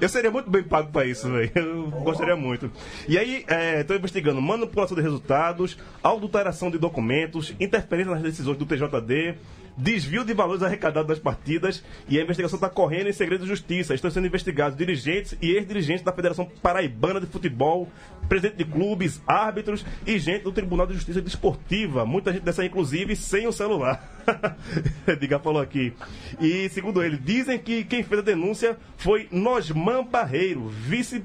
[0.02, 1.52] Eu seria muito bem pago pra isso, velho.
[1.56, 2.72] Eu gostaria muito.
[3.08, 3.46] E aí,
[3.80, 9.36] estou investigando manipulação de resultados, adulteração de documentos, interferência nas decisões do TJD,
[9.78, 13.94] desvio de valores arrecadados das partidas e a investigação está correndo em segredo de justiça.
[13.96, 17.90] Estão sendo investigados dirigentes e ex-dirigentes da Federação Paraibana de Futebol,
[18.30, 22.06] presidente de clubes, árbitros e gente do Tribunal de Justiça Desportiva.
[22.06, 24.08] Muita gente dessa, inclusive, sem o celular.
[25.20, 25.94] Diga falou aqui.
[26.40, 31.24] E, segundo ele, dizem que quem fez a denúncia foi Nosman Barreiro, vice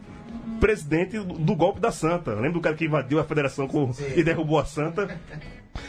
[0.60, 2.32] presidente do golpe da Santa.
[2.34, 5.18] Lembra do cara que invadiu a federação com- e derrubou a Santa?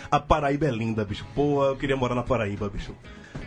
[0.10, 1.26] A Paraíba é linda, bicho.
[1.36, 2.96] Pô, eu queria morar na Paraíba, bicho.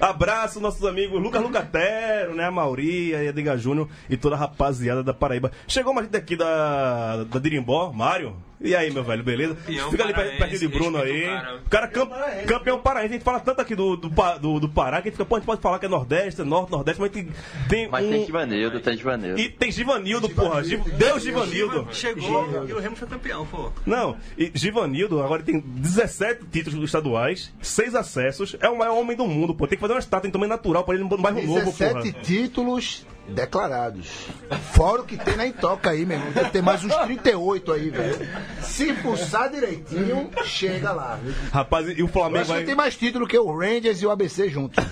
[0.00, 2.44] Abraço, nossos amigos Lucas Lucatero, né?
[2.44, 5.52] A Mauri, a Edgar Júnior e toda a rapaziada da Paraíba.
[5.66, 8.37] Chegou uma gente aqui da, da Dirimbó, Mário.
[8.62, 9.55] E aí, meu velho, beleza?
[9.57, 11.22] Campeão Fica ali paraense, pertinho de Bruno aí.
[11.22, 11.57] o cara.
[11.57, 12.11] O cara cam-
[12.46, 13.09] campeão paraense.
[13.09, 14.09] A gente fala tanto aqui do, do,
[14.40, 16.40] do, do Pará que a gente fica, pô, a gente pode falar que é Nordeste,
[16.40, 17.29] é Norte, Nordeste, mas tem,
[17.68, 18.11] tem Mas um...
[18.11, 19.40] tem Givanildo, tem Givanildo.
[19.40, 20.62] E tem Givanildo, porra.
[20.62, 20.81] Giv...
[20.96, 21.88] Deus Givanildo.
[21.92, 23.70] Chegou e o Remo foi campeão, pô.
[23.85, 29.27] Não, e Givanildo agora tem 17 títulos estaduais, 6 acessos, é o maior homem do
[29.27, 29.66] mundo, pô.
[29.66, 31.94] Tem que fazer uma estátua em tamanho natural pra ele no bairro novo, porra.
[32.03, 34.26] 17 títulos declarados.
[34.72, 36.32] Fora o que tem na Intoca aí, meu irmão.
[36.32, 38.28] Deve ter mais uns 38 aí, velho.
[38.61, 41.18] Se pulsar direitinho, chega lá.
[41.52, 44.11] Rapaz, e o Eu Flamengo acho que tem mais título que o Rangers e o
[44.11, 44.85] ABC juntos.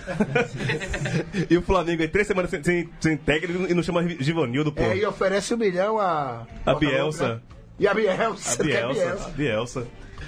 [1.49, 4.83] e o Flamengo aí, três semanas sem, sem, sem técnico e não chama Givanildo, pô.
[4.83, 6.47] É, e oferece um milhão a.
[6.65, 7.43] A Bielsa.
[7.79, 8.63] E a Bielsa.
[8.63, 9.27] A que é Bielsa.
[9.27, 9.87] A Bielsa.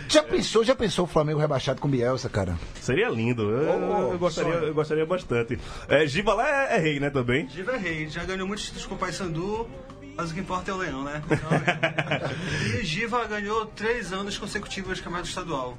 [0.08, 2.56] Já pensou, já pensou o Flamengo rebaixado com Bielsa, cara?
[2.80, 3.42] Seria lindo.
[3.42, 5.58] Eu, eu gostaria, eu gostaria bastante.
[5.88, 7.48] É, Giva lá é, é rei, né, também?
[7.48, 9.68] Giva é rei, já ganhou muitos títulos com o Paysandu,
[10.16, 11.22] mas o que importa é o Leão, né?
[11.26, 11.48] Então,
[12.80, 15.78] e Giva ganhou três anos consecutivos de campeonato estadual.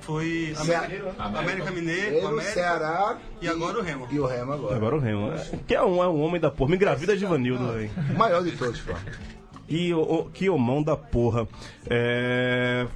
[0.00, 4.06] Foi América, América Mineiro, Ele, o América Ceará e agora o Remo.
[4.08, 4.76] e o Remo agora.
[4.76, 5.30] Agora o Remo.
[5.30, 5.44] né?
[5.66, 6.70] Que é um, é um homem da porra.
[6.70, 7.90] Me engravida Givanildo, velho.
[8.14, 8.92] O maior de todos, pô.
[9.66, 11.48] Que, o- o- que homão da porra.
[11.90, 12.86] É.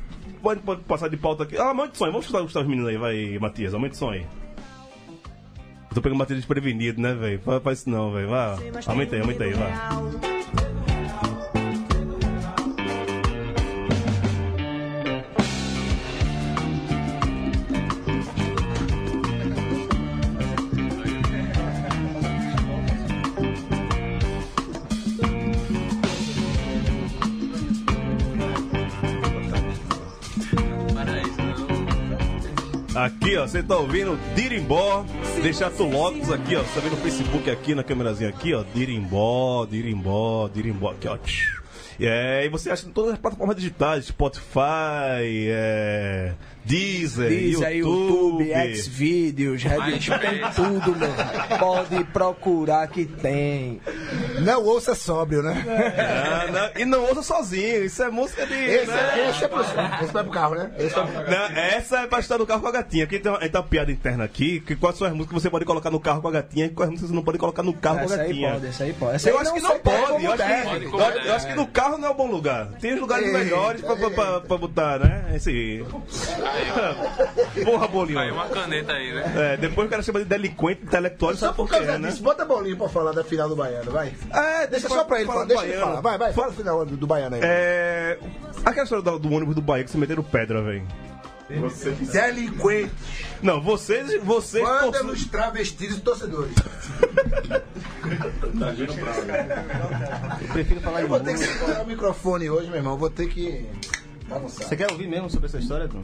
[0.42, 1.57] Pode, pode passar de pauta aqui.
[1.57, 2.11] Ah, aumenta o som aí.
[2.11, 3.74] Vamos escutar, escutar os meninos aí, vai, Matias.
[3.74, 4.26] Aumenta o aí.
[5.90, 7.40] Eu tô pegando o Matias desprevenido, né, velho?
[7.40, 8.29] Faz, faz isso não, velho.
[8.29, 8.57] Vai.
[8.87, 10.39] Aumenta aí, aumenta aí, vai.
[33.31, 35.05] Aqui, ó, você tá ouvindo Dirimbó,
[35.40, 36.62] deixar tu Locos aqui, ó.
[36.64, 38.64] Você tá vendo no Facebook aqui, na câmerazinha aqui, ó.
[38.75, 41.16] Dirimbó, Dirimbó, Dirimbó, aqui, ó.
[42.01, 46.33] É, e você acha em todas as plataformas digitais, Spotify, é,
[46.64, 48.44] Deezer, Deezer, YouTube.
[48.49, 51.11] YouTube, Xvideos, Reddit, tem tudo, meu.
[51.11, 51.59] velho.
[51.59, 53.81] Pode procurar que tem.
[54.40, 55.64] Não ouça sóbrio, né?
[56.53, 58.55] Não, e não ouça sozinho, isso é música de.
[58.55, 59.29] Esse, né?
[59.31, 60.70] esse é pro esse vai pro carro, né?
[60.77, 61.12] Pro carro.
[61.31, 63.05] Não, essa é pra estar no carro com a gatinha.
[63.05, 65.51] Aqui tem uma, tem uma piada interna aqui, que quais são as músicas que você
[65.51, 67.73] pode colocar no carro com a gatinha e quais músicas você não pode colocar no
[67.73, 68.53] carro com Essa a aí gatinha.
[68.53, 69.14] pode, essa aí pode.
[69.16, 70.25] Essa Eu aí acho que não pode.
[70.25, 70.81] Eu acho deve.
[70.81, 72.66] que, eu, eu acho que no carro não é um bom lugar.
[72.81, 75.33] Tem os lugares melhores pra, pra, pra, pra botar, né?
[75.35, 75.85] Esse.
[77.65, 78.19] Porra, bolinho.
[78.19, 79.33] Caiu uma caneta aí, né?
[79.37, 82.09] É, depois o cara chama de delinquente intelectual, Só sabe por causa né?
[82.09, 84.13] disso, bota bolinho pra falar da final do Baiano, vai.
[84.33, 86.01] É, Deixa só pra ele falar, deixa ele falar.
[86.01, 87.41] Vai, vai, fala o final do, do Baiano aí.
[87.45, 88.19] É.
[88.65, 90.87] Aquela história do, do ônibus do Bahia que se meteram pedra, velho.
[92.13, 92.93] Delinquente.
[93.43, 94.23] Não, vocês.
[94.23, 96.55] vocês Manda nos travestis e torcedores.
[100.41, 102.97] Eu prefiro falar Eu em vou ter que segurar o microfone hoje, meu irmão.
[102.97, 103.67] Vou ter que.
[104.38, 106.01] Você quer ouvir mesmo sobre essa história do,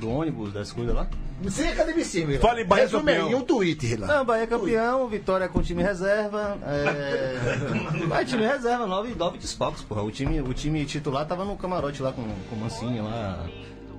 [0.00, 1.08] do ônibus, das coisas lá?
[1.48, 2.38] Sim, cadê de cima?
[2.38, 3.28] Fale Bahia Resume campeão.
[3.28, 4.06] aí, um tweet lá.
[4.06, 6.56] Não, Bahia é campeão, vitória com time reserva.
[6.64, 7.36] É...
[8.06, 10.02] Vai, time reserva, nove, nove desfalques, porra.
[10.02, 13.46] O time, o time titular tava no camarote lá com, com o Mancinho lá,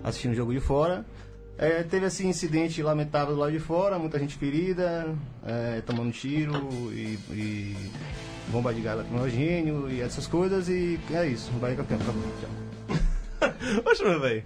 [0.04, 1.06] assistindo o jogo de fora.
[1.58, 5.13] É, teve esse incidente lamentável do lado de fora, muita gente ferida,
[5.46, 7.92] é, tomando tiro e, e
[8.48, 10.68] bomba de gás lacrimogênio e essas coisas.
[10.70, 12.00] E é isso, Bahia é campeão.
[12.02, 12.24] Acabou.
[12.42, 12.73] Tchau.
[13.84, 14.43] Poxa, meu velho.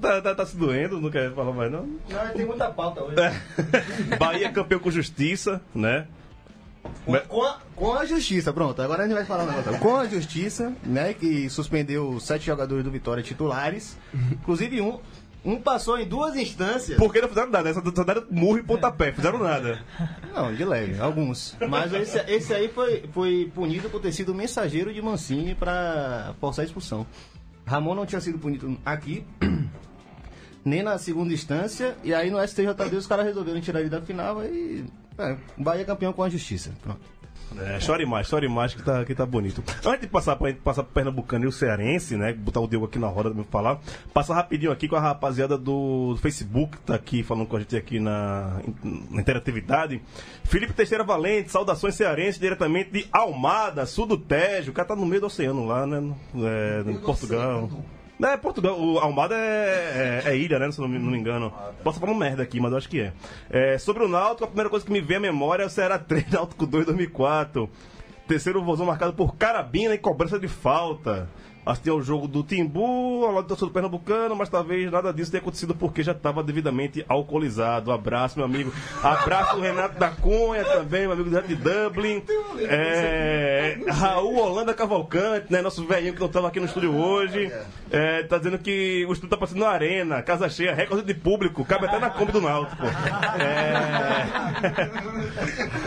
[0.00, 1.86] Tá, tá, tá se doendo, não quer falar mais, não?
[2.08, 3.16] Não, tem muita pauta hoje.
[4.18, 6.06] Bahia campeão com justiça, né?
[7.04, 8.80] Com, com a, com a justiça, pronto.
[8.80, 9.78] Agora a gente vai falar um negócio.
[9.78, 13.96] Com a justiça, né, que suspendeu sete jogadores do Vitória titulares.
[14.32, 14.98] Inclusive um,
[15.44, 16.98] um passou em duas instâncias.
[16.98, 19.80] Porque não fizeram nada, só deram murro e pontapé, fizeram nada.
[20.34, 21.56] Não, de leve, alguns.
[21.68, 26.64] Mas esse, esse aí foi, foi punido por ter sido mensageiro de Mancini para forçar
[26.64, 27.06] a expulsão.
[27.66, 29.26] Ramon não tinha sido punido aqui,
[30.64, 34.42] nem na segunda instância, e aí no STJD os caras resolveram tirar ele da final
[34.44, 34.84] e.
[35.18, 36.72] É, Bahia campeão com a justiça.
[36.82, 37.00] Pronto.
[37.58, 39.62] É, chore mais, chore mais que tá, que tá bonito.
[39.84, 42.32] Antes de passar pra gente passar pro Pernambucano e o Cearense, né?
[42.32, 43.80] Botar o Diego aqui na roda pra me falar.
[44.12, 47.76] Passar rapidinho aqui com a rapaziada do Facebook, que tá aqui falando com a gente
[47.76, 48.60] aqui na,
[49.10, 50.02] na interatividade.
[50.44, 54.70] Felipe Teixeira Valente, saudações cearenses, diretamente de Almada, sul do Tejo.
[54.70, 56.02] O cara tá no meio do oceano lá, né?
[56.36, 57.70] É, no Portugal.
[58.22, 60.70] É, Portugal, o Almada é, é- é ilha, né?
[60.72, 61.52] Se não me, não me engano.
[61.84, 63.12] Posso falar merda aqui, mas eu acho que é.
[63.50, 65.98] É, Sobre o Náutico, a primeira coisa que me vem à memória é o Ceará
[65.98, 67.68] 3, Náutico 2, 2004.
[68.26, 71.28] Terceiro vozão marcado por carabina e cobrança de falta.
[71.66, 75.40] Assisti ao jogo do Timbu, ao lado do torcedor pernambucano, mas talvez nada disso tenha
[75.40, 77.90] acontecido porque já estava devidamente alcoolizado.
[77.90, 78.72] Abraço, meu amigo.
[79.02, 82.22] Abraço, Renato da Cunha também, meu amigo de Dublin.
[82.60, 85.60] É, Raul Holanda Cavalcante, né?
[85.60, 87.50] Nosso velhinho que não estava aqui no estúdio hoje.
[87.90, 91.64] É, tá dizendo que o estúdio tá passando na arena, casa cheia, recorde de público,
[91.64, 92.84] cabe até na Kombi do Náutico.
[93.40, 94.22] É,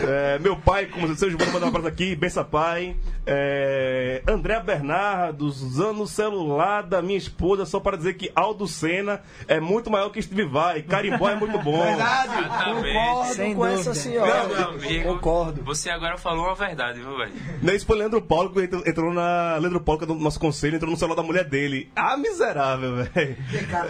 [0.36, 2.96] é, meu pai, como seu Giovanni, mandar um abraço aqui, bença pai.
[3.26, 9.22] É, André Bernardos, usando o celular da minha esposa só para dizer que Aldo Senna
[9.46, 10.82] é muito maior que Steve Vai.
[10.82, 11.82] Carimbó é muito bom.
[11.86, 12.94] Exatamente.
[12.94, 14.48] Concordo com essa senhora.
[14.48, 15.62] Meu amigo, Concordo.
[15.62, 17.32] Você agora falou uma verdade, viu, velho?
[17.62, 19.56] Não, isso foi Leandro Paulo que entrou, entrou na.
[19.58, 21.90] Leandro Paulo, que é do nosso conselho, entrou no celular da mulher dele.
[21.94, 23.36] Ah, miserável, velho.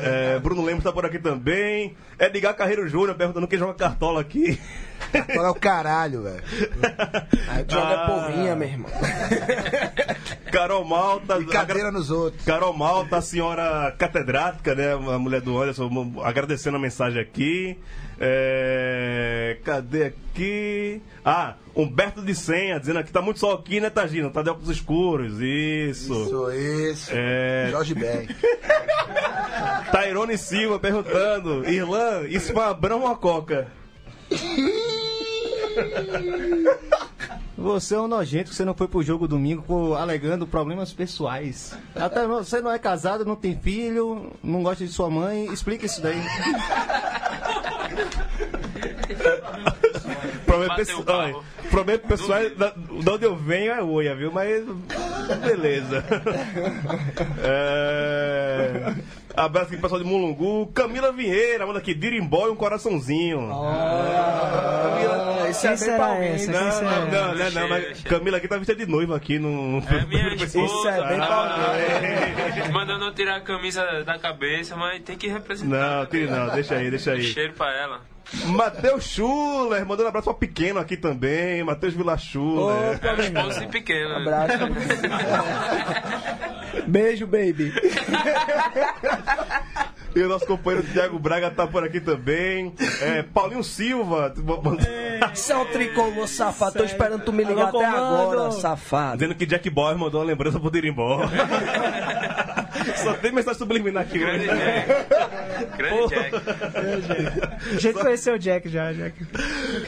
[0.03, 1.97] É, Bruno Lemos tá por aqui também.
[2.19, 4.61] Edgar Carreiro Júnior perguntando quem joga cartola aqui.
[5.35, 6.43] Qual é o caralho, velho?
[7.49, 8.07] Aí joga Ah.
[8.07, 8.91] porrinha, meu irmão.
[10.53, 11.37] Carol Malta.
[11.37, 12.45] Brincadeira nos outros.
[12.45, 14.93] Carol Malta, a senhora catedrática, né?
[14.93, 15.89] A mulher do Anderson,
[16.25, 17.79] agradecendo a mensagem aqui.
[18.23, 21.01] É, cadê aqui?
[21.25, 24.31] Ah, Humberto de Senha, dizendo aqui, tá muito sol aqui, né, Tagino?
[24.31, 26.13] Tá de óculos escuros, isso.
[26.13, 27.11] Isso, isso.
[27.15, 27.69] É.
[27.71, 28.29] Jorge Ben.
[29.91, 33.69] Tairone Silva perguntando: Irlan, isso foi uma brama ou uma coca?
[37.57, 41.77] Você é um nojento que você não foi pro jogo domingo por- alegando problemas pessoais.
[41.95, 45.45] Até você não é casado, não tem filho, não gosta de sua mãe.
[45.53, 46.21] Explica isso daí.
[50.47, 51.05] Problema pessoal.
[51.09, 51.37] olha,
[51.71, 54.33] Problema pessoal, da, de onde eu venho é oia, viu?
[54.33, 54.65] Mas
[55.45, 56.03] beleza.
[57.43, 58.95] É...
[59.45, 60.67] Abraço aqui pro pessoal de Mulungu.
[60.73, 63.49] Camila Vieira, manda aqui, dirimbó e um coraçãozinho.
[63.53, 66.53] Ah, isso é bem pra essa?
[66.53, 66.61] né?
[66.61, 69.79] Não, não, não, não, não, mas Camila aqui tá vestida de noiva aqui no.
[69.89, 70.65] É minha esposa.
[70.67, 72.71] Isso é bem pra alguém.
[72.73, 75.99] Mandando eu tirar a camisa da cabeça, mas tem que representar.
[75.99, 77.23] Não, tire não, deixa aí, deixa aí.
[77.23, 78.01] Cheiro pra ela.
[78.45, 81.65] Matheus Schuller, mandando um abraço pra pequeno aqui também.
[81.65, 82.95] Matheus Vila Schuller.
[82.97, 83.49] Opa, É meu irmão.
[83.49, 84.15] esposa e pequeno.
[84.17, 84.53] Abraço.
[86.87, 87.73] Beijo, baby.
[90.15, 92.75] E o nosso companheiro Thiago Braga tá por aqui também.
[93.01, 94.35] É, Paulinho Silva.
[95.33, 96.79] Isso é um tricolor safado.
[96.79, 99.19] Tô esperando tu me ligar Alô, até agora, safado.
[99.19, 101.21] Dizendo que Jack Boy mandou uma lembrança pro Dirimbó.
[103.03, 104.59] Só tem mensagem subliminar aqui Grande hoje.
[104.59, 105.77] Jack.
[105.77, 106.35] Grande Jack.
[107.75, 109.15] A gente conheceu o Jack já, Jack.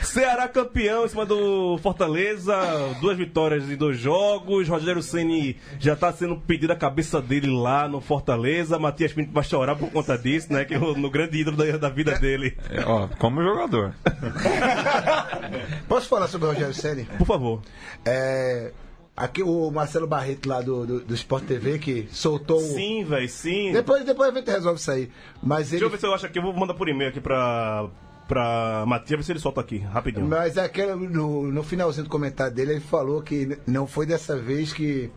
[0.02, 2.54] Ceará campeão em cima do Fortaleza,
[3.00, 4.68] duas vitórias em dois jogos.
[4.68, 8.78] Rogério Ceni já tá sendo pedido a cabeça dele lá no Fortaleza.
[8.78, 10.64] Matias Pinto vai chorar por conta disso, né?
[10.64, 12.56] Que é o- no grande ídolo da, da vida dele.
[12.70, 13.94] É, ó, como jogador.
[15.88, 17.04] Posso falar sobre o Rogério Ceni?
[17.18, 17.60] Por favor.
[18.04, 18.72] É,
[19.16, 22.60] aqui o Marcelo Barreto lá do, do, do Sport TV que soltou.
[22.60, 23.72] Sim, velho, sim.
[23.72, 25.10] Depois, depois a gente resolve isso aí.
[25.42, 25.96] Mas Deixa eu ele.
[25.96, 26.38] ver se eu acho aqui.
[26.38, 27.88] Eu vou mandar por e-mail aqui pra,
[28.26, 30.26] pra Matias, ver se ele solta aqui, rapidinho.
[30.26, 34.72] Mas aquele, no, no finalzinho do comentário dele, ele falou que não foi dessa vez
[34.72, 35.10] que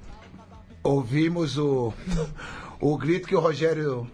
[0.84, 1.94] ouvimos o,
[2.80, 4.08] o grito que o Rogério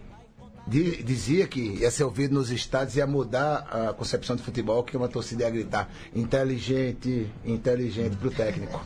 [0.67, 5.07] dizia que ia ser ouvido nos estádios, ia mudar a concepção de futebol, que uma
[5.07, 8.79] torcida ia gritar inteligente, inteligente pro técnico.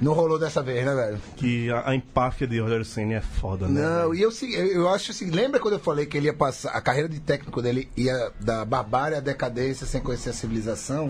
[0.00, 1.18] Não rolou dessa vez, né, velho?
[1.36, 3.80] Que a, a empáfia de Rogério Ceni é foda, né?
[3.80, 4.14] Não, velho?
[4.14, 4.30] e eu,
[4.72, 7.62] eu, acho assim, lembra quando eu falei que ele ia passar, a carreira de técnico
[7.62, 11.08] dele ia da barbárie à decadência sem conhecer a civilização?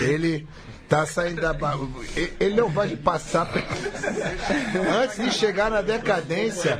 [0.00, 0.46] Ele
[0.88, 1.52] tá saindo da.
[1.52, 1.78] bar-
[2.16, 3.46] e- Ele não vai passar.
[5.02, 6.78] Antes de chegar na decadência,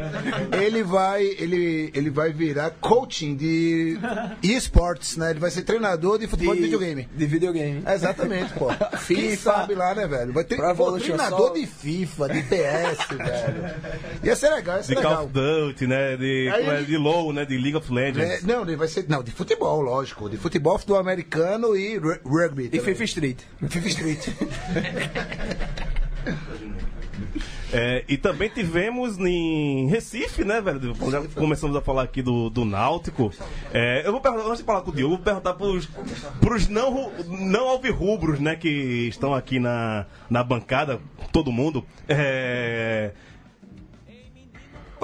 [0.52, 3.98] ele vai, ele, ele vai virar coaching de
[4.42, 5.30] esportes, né?
[5.30, 7.08] Ele vai ser treinador de futebol de, videogame.
[7.14, 7.82] De videogame.
[7.86, 8.66] Exatamente, pô.
[9.06, 9.36] Quem FIFA.
[9.52, 10.32] sabe lá, né, velho?
[10.32, 11.60] Vai ter pô, treinador Soccer.
[11.60, 13.74] de FIFA, de PS, velho.
[14.24, 15.24] Ia ser legal, ia ser De Call legal.
[15.24, 16.16] of Duty, né?
[16.16, 16.82] De, Aí é?
[16.82, 17.44] de LoL, né?
[17.44, 18.42] De League of Legends.
[18.42, 19.04] É, não, ele vai ser.
[19.08, 20.28] Não, de futebol, lógico.
[20.28, 22.64] De futebol, futebol americano e ru- rugby.
[22.64, 22.84] E também.
[22.86, 23.38] FIFA Street.
[23.68, 24.28] FIFA Street.
[27.72, 30.94] É, e também tivemos em Recife, né, velho?
[31.10, 33.32] Já começamos a falar aqui do, do Náutico.
[33.72, 35.88] É, eu vou perguntar, antes de falar com o Diogo, vou perguntar pros,
[36.40, 38.68] pros não, não alvirrubros, né, que
[39.08, 41.00] estão aqui na, na bancada,
[41.32, 41.84] todo mundo.
[42.06, 43.12] É,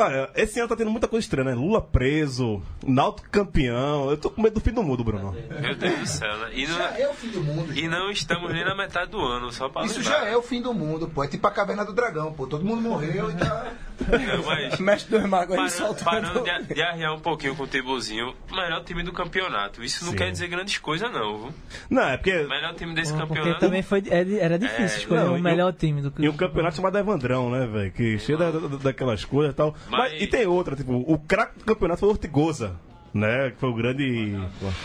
[0.00, 1.54] Olha, esse ano tá tendo muita coisa estranha, né?
[1.56, 4.10] Lula preso, Náutico campeão.
[4.10, 5.34] Eu tô com medo do fim do mundo, Bruno.
[5.60, 6.50] Meu Deus do céu, né?
[6.52, 7.72] E não, é o fim do mundo.
[7.76, 10.20] e não estamos nem na metade do ano, só pra Isso lembrar.
[10.20, 11.24] já é o fim do mundo, pô.
[11.24, 12.46] É tipo a caverna do dragão, pô.
[12.46, 13.72] Todo mundo morreu e tá.
[14.08, 14.78] Não, mas...
[14.80, 16.04] Mestre dos magos aí Parando, soltando.
[16.04, 19.82] parando de, de arriar um pouquinho com o Timbuzinho, o melhor time do campeonato.
[19.82, 20.18] Isso não Sim.
[20.18, 21.54] quer dizer grandes coisas, não, viu?
[21.90, 22.36] Não, é porque.
[22.36, 23.60] O melhor time desse Porque campeonato.
[23.60, 26.36] também foi, era era difícil É, escolher não, o melhor time do que E um
[26.36, 27.90] campeonato chamado Evandrão, né, velho?
[27.92, 29.74] Que cheio da- da- daquelas coisas e tal.
[29.90, 32.76] Mas, Mas- e tem outra, tipo, o craque do campeonato foi o Ortigosa.
[33.14, 34.36] Né, que foi o grande,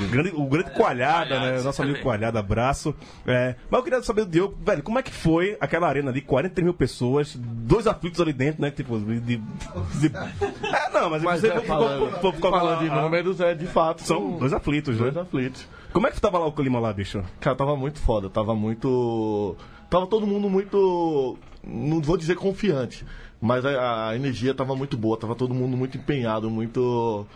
[0.10, 1.62] grande o grande Coalhada, Coalhada, né?
[1.62, 2.04] Nosso amigo também.
[2.04, 2.96] Coalhada, abraço.
[3.28, 6.22] É, mas eu queria saber do Diogo, velho, como é que foi aquela arena de
[6.22, 8.72] 43 mil pessoas, dois aflitos ali dentro, né?
[8.72, 9.20] Tipo, de.
[9.20, 10.12] de- de-
[10.74, 14.02] É, não, mas, Mas você é, falando, falando de números, é de fato.
[14.04, 15.02] São dois aflitos, né?
[15.04, 15.68] dois aflitos.
[15.92, 17.22] Como é que tava lá o clima lá, bicho?
[17.42, 19.56] Cara, tava muito foda, tava muito.
[19.89, 21.38] Tava todo mundo muito.
[21.62, 23.06] Não vou dizer confiante,
[23.46, 27.28] mas a, a energia tava muito boa, tava todo mundo muito empenhado, muito.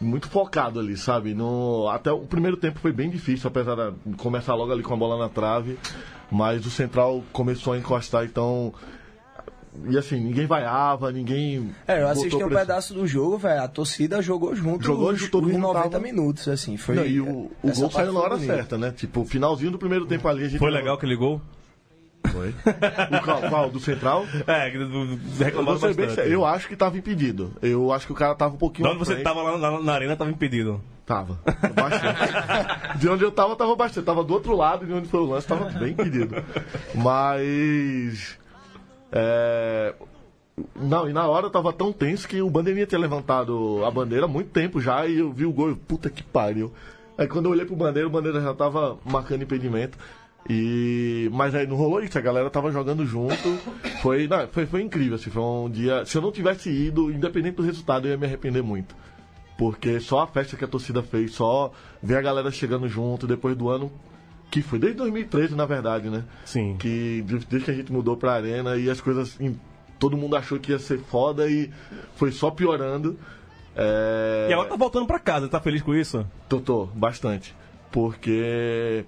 [0.00, 1.32] Muito focado ali, sabe?
[1.32, 4.96] No, até o primeiro tempo foi bem difícil, apesar de começar logo ali com a
[4.96, 5.78] bola na trave,
[6.30, 8.74] mas o Central começou a encostar, então.
[9.88, 11.72] E assim, ninguém vaiava, ninguém.
[11.86, 13.62] É, eu assisti um pedaço do jogo, velho.
[13.62, 16.76] A torcida jogou junto Jogou os, junto, todo os mundo 90 tava- minutos, assim.
[16.76, 18.54] Foi, Não, e o, o gol saiu na hora bonita.
[18.54, 18.92] certa, né?
[18.96, 20.58] Tipo, o finalzinho do primeiro tempo ali a gente.
[20.58, 21.40] Foi legal aquele gol?
[22.30, 22.48] Foi.
[22.48, 23.70] O qual, qual?
[23.70, 24.24] Do Central?
[24.46, 24.88] É, Eu,
[25.64, 26.14] vou ser bem bastante.
[26.14, 27.52] sério, eu acho que tava impedido.
[27.62, 28.88] Eu acho que o cara tava um pouquinho.
[28.88, 30.80] À você tava lá na, na arena, tava impedido.
[31.06, 31.38] Tava.
[31.74, 32.98] Bastante.
[32.98, 34.04] de onde eu tava, tava bastante.
[34.04, 36.42] Tava do outro lado de onde foi o lance, tava bem impedido.
[36.94, 38.38] Mas.
[39.12, 39.94] É.
[40.76, 44.28] Não, e na hora tava tão tenso que o bandeirinha tinha levantado a bandeira há
[44.28, 46.72] muito tempo já e eu vi o gol, e, puta que pariu.
[47.18, 49.98] Aí quando eu olhei pro bandeiro, o bandeira já tava marcando impedimento.
[50.48, 53.34] E mas aí não rolou isso, a galera tava jogando junto.
[54.02, 56.04] Foi, não, foi, foi incrível, assim, foi um dia.
[56.04, 58.94] Se eu não tivesse ido, independente do resultado, eu ia me arrepender muito.
[59.56, 61.72] Porque só a festa que a torcida fez, só
[62.02, 63.90] ver a galera chegando junto depois do ano
[64.50, 66.24] que foi desde 2013, na verdade, né?
[66.44, 66.76] Sim.
[66.78, 69.38] Que de- desde que a gente mudou pra arena e as coisas.
[69.98, 71.70] todo mundo achou que ia ser foda e
[72.16, 73.18] foi só piorando.
[73.74, 74.48] É...
[74.50, 76.24] E agora tá voltando pra casa, tá feliz com isso?
[76.48, 77.54] Tô, tô, bastante.
[77.90, 79.04] Porque.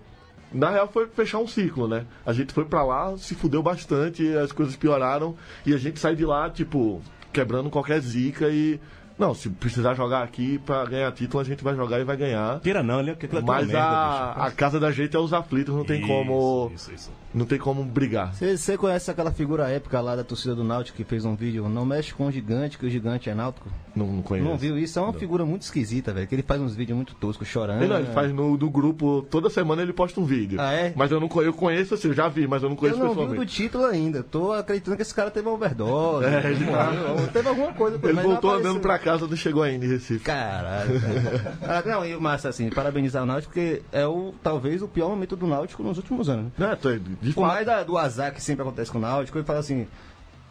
[0.52, 2.04] Na real foi fechar um ciclo, né?
[2.24, 5.34] A gente foi pra lá, se fudeu bastante, as coisas pioraram
[5.64, 8.80] e a gente sai de lá, tipo, quebrando qualquer zica e.
[9.18, 12.60] Não, se precisar jogar aqui pra ganhar título, a gente vai jogar e vai ganhar.
[12.60, 14.46] Queira não, ele é aquilo é Mas merda, a, bicho.
[14.46, 16.70] a casa da gente é os aflitos, não tem Isso, como.
[16.74, 17.10] isso, isso.
[17.36, 18.34] Não tem como brigar.
[18.34, 21.84] Você conhece aquela figura épica lá da torcida do Náutico que fez um vídeo Não
[21.84, 23.68] mexe com o gigante, que o gigante é náutico?
[23.94, 24.48] Não, não conheço.
[24.48, 24.98] Não viu isso?
[24.98, 26.26] É uma figura muito esquisita, velho.
[26.26, 27.82] Que ele faz uns vídeos muito toscos, chorando.
[27.82, 30.58] Ele, não, ele faz no, do grupo, toda semana ele posta um vídeo.
[30.60, 30.92] Ah, é?
[30.96, 32.98] Mas eu não conheço, eu conheço assim, eu já vi, mas eu não Eu conheço
[32.98, 33.52] não vi do pessoalmente.
[33.54, 34.22] título ainda.
[34.22, 36.26] Tô acreditando que esse cara teve uma overdose.
[36.36, 37.98] É, ele tá- morreu, Teve alguma coisa.
[38.02, 40.20] Ele não voltou andando pra casa, não chegou ainda em Recife.
[40.24, 41.00] Caralho.
[41.00, 41.58] cara.
[41.62, 45.08] ah, não, e o Márcio, assim, parabenizar o Náutico, porque é o, talvez o pior
[45.10, 46.52] momento do Náutico nos últimos anos.
[46.58, 46.90] Não, tô-
[47.28, 49.58] de Por fato, mais da- do azar que sempre acontece com o Náutico, ele fala
[49.58, 49.86] assim: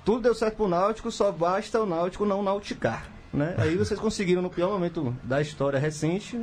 [0.03, 3.07] tudo deu certo pro Náutico, só basta o Náutico não nauticar.
[3.33, 3.53] Né?
[3.57, 6.39] Aí vocês conseguiram, no pior momento da história recente,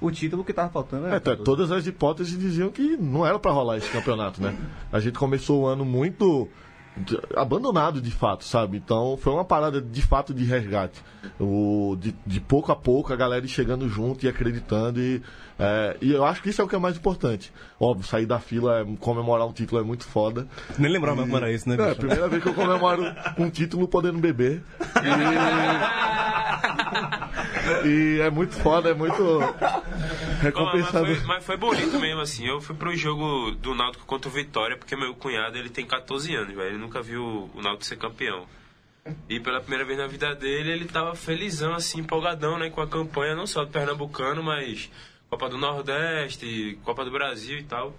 [0.00, 1.06] o título que tava faltando.
[1.06, 1.16] né?
[1.16, 4.56] É, tá, todas as hipóteses diziam que não era pra rolar esse campeonato, né?
[4.90, 6.48] A gente começou o ano muito
[7.36, 8.76] abandonado de fato, sabe?
[8.76, 11.00] Então foi uma parada de fato de resgate.
[11.40, 15.22] O, de, de pouco a pouco a galera chegando junto e acreditando e,
[15.58, 17.52] é, e eu acho que isso é o que é mais importante.
[17.80, 20.46] Óbvio, sair da fila, é- comemorar um título é muito foda.
[20.78, 22.00] Nem lembrava como era isso, né, Não, é a bicho?
[22.00, 23.04] primeira vez que eu comemoro
[23.38, 24.62] um título podendo beber.
[27.84, 31.14] E, e é muito foda, é muito Ó, mas, recompensador.
[31.16, 32.46] foi, mas foi bonito mesmo, assim.
[32.46, 36.34] Eu fui pro jogo do Náutico contra o Vitória, porque meu cunhado, ele tem 14
[36.34, 36.78] anos, velho.
[36.82, 38.46] Nunca viu o Náutico ser campeão.
[39.28, 42.70] E pela primeira vez na vida dele, ele tava felizão, assim, empolgadão, né?
[42.70, 44.90] Com a campanha, não só do Pernambucano, mas
[45.30, 47.96] Copa do Nordeste, Copa do Brasil e tal.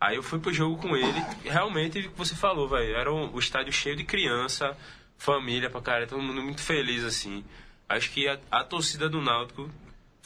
[0.00, 3.32] Aí eu fui pro jogo com ele, realmente, o que você falou, velho, era um,
[3.32, 4.76] o estádio cheio de criança,
[5.16, 7.44] família pra caralho, todo mundo muito feliz, assim.
[7.88, 9.70] Acho que a, a torcida do Náutico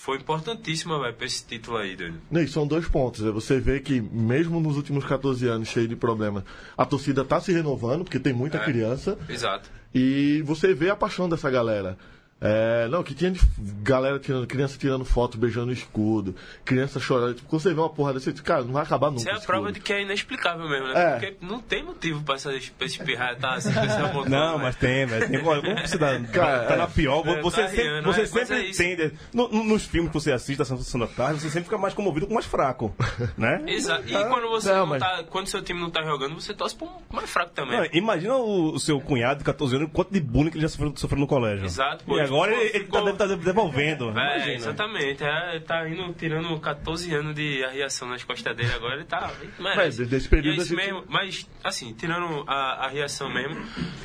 [0.01, 2.20] foi importantíssima, velho, pra esse título aí, doido.
[2.30, 3.20] Não, são dois pontos.
[3.20, 3.32] né?
[3.32, 6.44] Você vê que, mesmo nos últimos 14 anos, cheio de problemas,
[6.76, 8.64] a torcida tá se renovando, porque tem muita É.
[8.64, 9.18] criança.
[9.28, 9.68] Exato.
[9.92, 11.99] E você vê a paixão dessa galera.
[12.41, 13.41] É, não, que tinha de
[13.82, 17.34] galera tirando, criança tirando foto, beijando o escudo, criança chorando.
[17.34, 19.22] Tipo, quando você vê uma porra desse, cara, não vai acabar nunca.
[19.22, 20.95] Isso é a prova de que é inexplicável mesmo, né?
[20.95, 21.11] É.
[21.18, 24.59] Porque não tem motivo pra essa, pra esse pirraia tá assim, Não, velho.
[24.61, 25.28] mas tem, velho.
[25.28, 26.76] Tem, como você dá, Cara, tá é.
[26.76, 27.26] na pior.
[27.26, 29.18] É, Você tá sempre, rindo, você é, mas sempre é entende.
[29.32, 31.93] No- no- nos filmes que você assiste, da Sessão da Tarde, você sempre fica mais
[31.95, 32.95] comovido com o mais fraco.
[33.36, 33.62] Né?
[33.66, 34.05] Exato.
[34.09, 35.24] E quando você Não, não, mas- tá.
[35.28, 37.78] Quando seu time não tá jogando, você torce pra um mais fraco também.
[37.78, 40.68] Não, imagina o, o seu cunhado de 14 anos, quanto de bullying que ele já
[40.68, 41.64] sofreu, sofreu no colégio.
[41.64, 42.28] Exato, pô.
[42.29, 44.09] Agora ele, ele tá, ficou- estar devolvendo.
[44.09, 44.55] É, Imagina.
[44.55, 45.24] exatamente.
[45.24, 49.33] É, ele tá indo, tirando 14 anos de arriação nas costas dele agora, ele tá.
[49.59, 53.57] Mas, desse período é gente- mesmo, mas, assim, tirando a, a reação mesmo,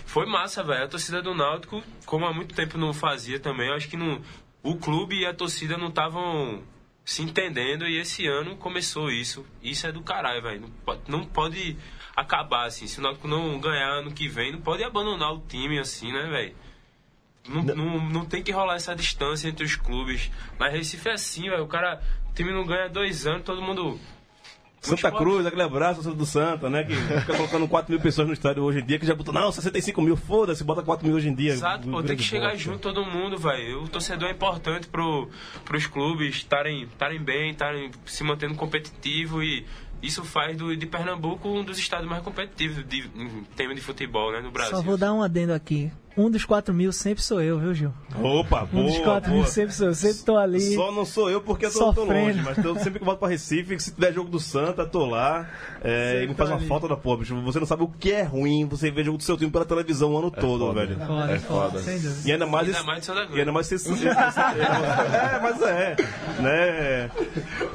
[0.05, 0.84] foi massa, velho.
[0.84, 4.21] A torcida do Náutico, como há muito tempo não fazia também, eu acho que não,
[4.61, 6.63] o clube e a torcida não estavam
[7.05, 9.45] se entendendo e esse ano começou isso.
[9.61, 10.61] Isso é do caralho, velho.
[10.61, 11.78] Não pode, não pode
[12.15, 12.88] acabar assim.
[12.88, 16.24] Se o Náutico não ganhar ano que vem, não pode abandonar o time assim, né,
[16.30, 16.55] velho?
[17.47, 20.31] Não, não, não tem que rolar essa distância entre os clubes.
[20.57, 21.63] Mas Recife é assim, velho.
[21.63, 23.99] O cara, o time não ganha dois anos, todo mundo.
[24.83, 26.83] Santa Cruz, aquele abraço do Santa, né?
[26.83, 29.51] Que fica colocando 4 mil pessoas no estádio hoje em dia, que já botou, não,
[29.51, 31.53] 65 mil, foda-se, bota 4 mil hoje em dia.
[31.53, 33.83] Exato, pô, tem que chegar junto todo mundo, velho.
[33.83, 35.29] O torcedor é importante pro,
[35.63, 39.65] pros clubes estarem estarem bem, estarem se mantendo competitivo e
[40.01, 44.33] isso faz do, de Pernambuco um dos estados mais competitivos de, em tema de futebol,
[44.33, 44.75] né, no Brasil.
[44.75, 45.89] Só vou dar um adendo aqui.
[46.16, 47.91] Um dos 4 mil sempre sou eu, viu, Gil?
[48.22, 49.95] Opa, Um dos boa, 4 mil sempre sou eu.
[49.95, 50.76] Sempre tô ali.
[50.76, 52.28] Só não sou eu porque eu tô, tô Sofrendo.
[52.28, 55.49] longe, mas eu sempre que volto pra Recife, se tiver jogo do Santa, tô lá.
[55.84, 56.68] É, e me faz tô uma ali.
[56.68, 57.36] falta da bicho.
[57.41, 60.14] Você não sabe o que é ruim você ver jogo do seu time pela televisão
[60.14, 60.86] o ano todo, foda.
[60.86, 60.99] velho.
[60.99, 61.80] Foda, É foda, foda.
[61.80, 62.30] sem dúvida.
[62.30, 63.07] E ainda mais Ainda esse- mais.
[63.34, 63.76] E ainda mais você.
[64.07, 65.95] é, mas é.
[66.39, 67.09] Né?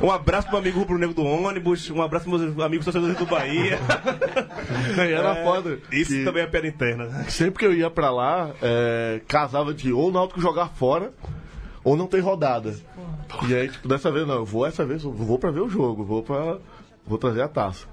[0.01, 3.17] Um abraço pro meu amigo Rubro Negro do ônibus, um abraço pros meus amigos torcedores
[3.17, 3.79] do Bahia.
[4.99, 5.79] E era É, foda.
[5.93, 7.25] Isso que também é piada interna.
[7.29, 8.28] Sempre que eu ia pra lá,
[8.63, 11.13] é, casava de ou o Náutico jogar fora
[11.85, 12.75] ou não tem rodada.
[13.49, 16.05] E aí, tipo, dessa vez não, eu vou essa vez, vou pra ver o jogo,
[16.05, 16.59] vou pra.
[17.07, 17.87] vou trazer a taça.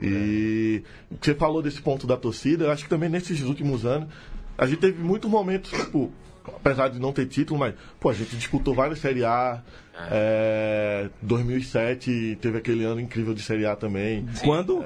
[0.00, 0.82] E
[1.20, 4.08] você falou desse ponto da torcida, eu acho que também nesses últimos anos
[4.56, 6.12] a gente teve muitos momentos, tipo,
[6.46, 9.62] apesar de não ter título, mas, pô, a gente disputou várias Série A.
[10.10, 14.26] É, 2007 teve aquele ano incrível de Série A também.
[14.42, 14.84] Quando?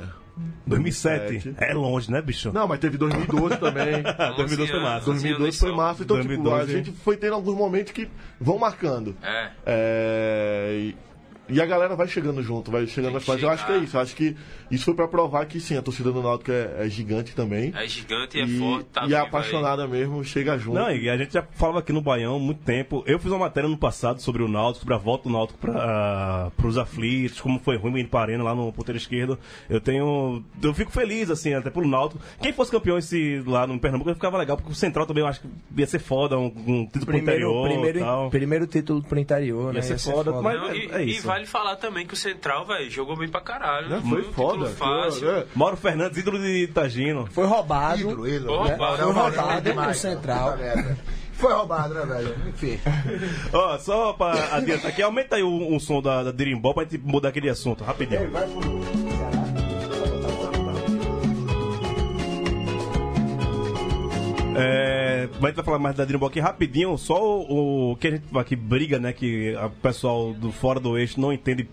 [0.66, 1.28] 2007.
[1.28, 1.57] 2007.
[1.59, 2.53] É longe, né, bicho?
[2.53, 4.03] Não, mas teve 2012 também.
[4.36, 5.07] 2012 foi massa.
[5.07, 6.03] 2012 foi massa.
[6.03, 6.72] Então, tipo, a 2012.
[6.72, 8.09] gente foi tendo alguns momentos que
[8.41, 9.16] vão marcando.
[9.22, 9.51] É.
[9.66, 10.93] É,
[11.49, 13.43] e, a galera vai chegando junto, vai chegando nas fases.
[13.43, 13.97] Eu acho que é isso.
[13.97, 14.37] Eu acho que
[14.71, 17.73] isso foi pra provar que sim, a torcida do Náutico é, é gigante também.
[17.77, 19.27] É gigante e é E, forte, tá e é viva aí.
[19.27, 20.79] apaixonada mesmo, chega junto.
[20.79, 23.03] Não, e a gente já falava aqui no Baião há muito tempo.
[23.07, 26.51] Eu fiz uma matéria no passado sobre o Náutico, sobre a volta do Náutico para
[26.65, 29.39] os aflitos, como foi ruim indo para arena lá no ponteiro esquerdo.
[29.69, 30.43] Eu tenho.
[30.63, 32.21] Eu fico feliz, assim, até pelo Náutico.
[32.41, 35.41] Quem fosse campeão esse, lá no Pernambuco, ficava legal, porque o Central também eu acho
[35.41, 37.69] que ia ser foda, um, um título pro Primeiro, interior.
[37.69, 38.31] primeiro, tal.
[38.31, 39.79] primeiro título pro interior, né?
[39.79, 40.43] Ia ser Ia ser foda, foda.
[40.43, 41.23] mas Não, é, e, é e isso.
[41.39, 43.89] Vale falar também que o Central, velho, jogou bem pra caralho.
[43.89, 44.01] Né?
[44.01, 44.68] Foi Foi um foda.
[44.68, 45.30] título fácil.
[45.30, 45.47] É.
[45.55, 47.28] Mauro Fernandes, ídolo de Itagino.
[47.30, 48.01] Foi roubado.
[48.01, 48.59] Ídolo, ídolo.
[48.59, 48.70] Foi né?
[48.70, 48.99] roubado.
[48.99, 50.59] Não, não, Foi não, roubado demais, no Central.
[51.34, 52.34] Foi roubado, né, velho?
[52.49, 52.80] Enfim.
[53.53, 56.99] Ó, só pra adiantar aqui, aumenta aí o, o som da, da Dirimbol pra gente
[56.99, 58.22] mudar aquele assunto, rapidinho.
[58.22, 59.08] É, mas a
[64.59, 66.97] gente vai falar mais da Dreamball aqui rapidinho.
[66.99, 69.13] Só o, o que a gente aqui briga, né?
[69.13, 71.69] Que o pessoal do fora do eixo não entende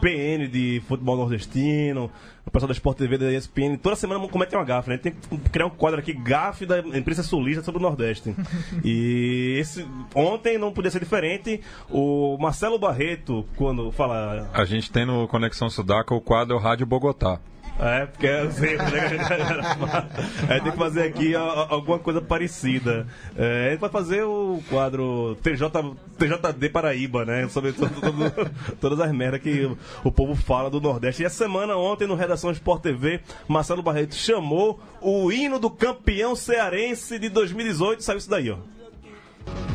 [0.00, 2.10] PN de futebol nordestino,
[2.46, 4.96] o pessoal da Sport TV da ESPN, toda semana comete uma gafe, né?
[4.96, 8.34] Tem que criar um quadro aqui, gafe da imprensa sulista sobre o Nordeste.
[8.84, 11.60] e esse, ontem não podia ser diferente.
[11.90, 17.40] O Marcelo Barreto, quando fala A gente tem no Conexão Sudaca o quadro Rádio Bogotá.
[17.80, 20.08] É, porque é sempre, né?
[20.48, 23.06] É, tem que fazer aqui a- a- alguma coisa parecida.
[23.36, 25.70] É, a gente vai fazer o quadro TJ,
[26.18, 27.48] TJD Paraíba, né?
[27.48, 28.50] Sobre todo- todo-
[28.80, 31.22] todas as merdas que o, o povo fala do Nordeste.
[31.22, 36.34] E essa semana, ontem, no Redação Sport TV, Marcelo Barreto chamou o hino do campeão
[36.34, 38.02] cearense de 2018.
[38.02, 38.56] Saiu isso daí, ó.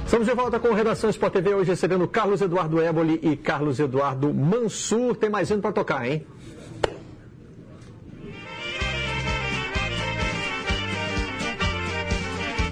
[0.05, 4.31] Estamos de volta com Redação Sport TV, hoje recebendo Carlos Eduardo Éboli e Carlos Eduardo
[4.33, 5.15] Mansur.
[5.15, 6.23] Tem mais hino para tocar, hein?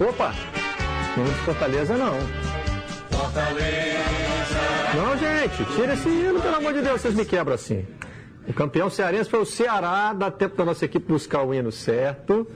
[0.02, 0.34] Opa!
[1.16, 2.18] Hino de Fortaleza não.
[4.96, 7.86] Não, gente, tira esse hino, pelo amor de Deus, vocês me quebram assim.
[8.48, 12.48] O campeão cearense foi o Ceará, dá tempo da nossa equipe buscar o hino certo.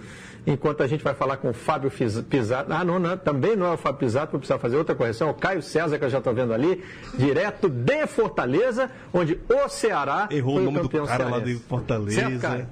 [0.48, 1.92] Enquanto a gente vai falar com o Fábio
[2.28, 2.74] Pisato.
[2.74, 5.28] Ah, não, não, também não é o Fábio Pisato, vou precisar fazer outra correção.
[5.28, 6.84] É o Caio César, que eu já estou vendo ali,
[7.16, 11.64] direto de Fortaleza, onde o Ceará Errou o nome do campeão cara lá de cearense.
[11.68, 12.22] Fortaleza.
[12.22, 12.68] Certo, Caio?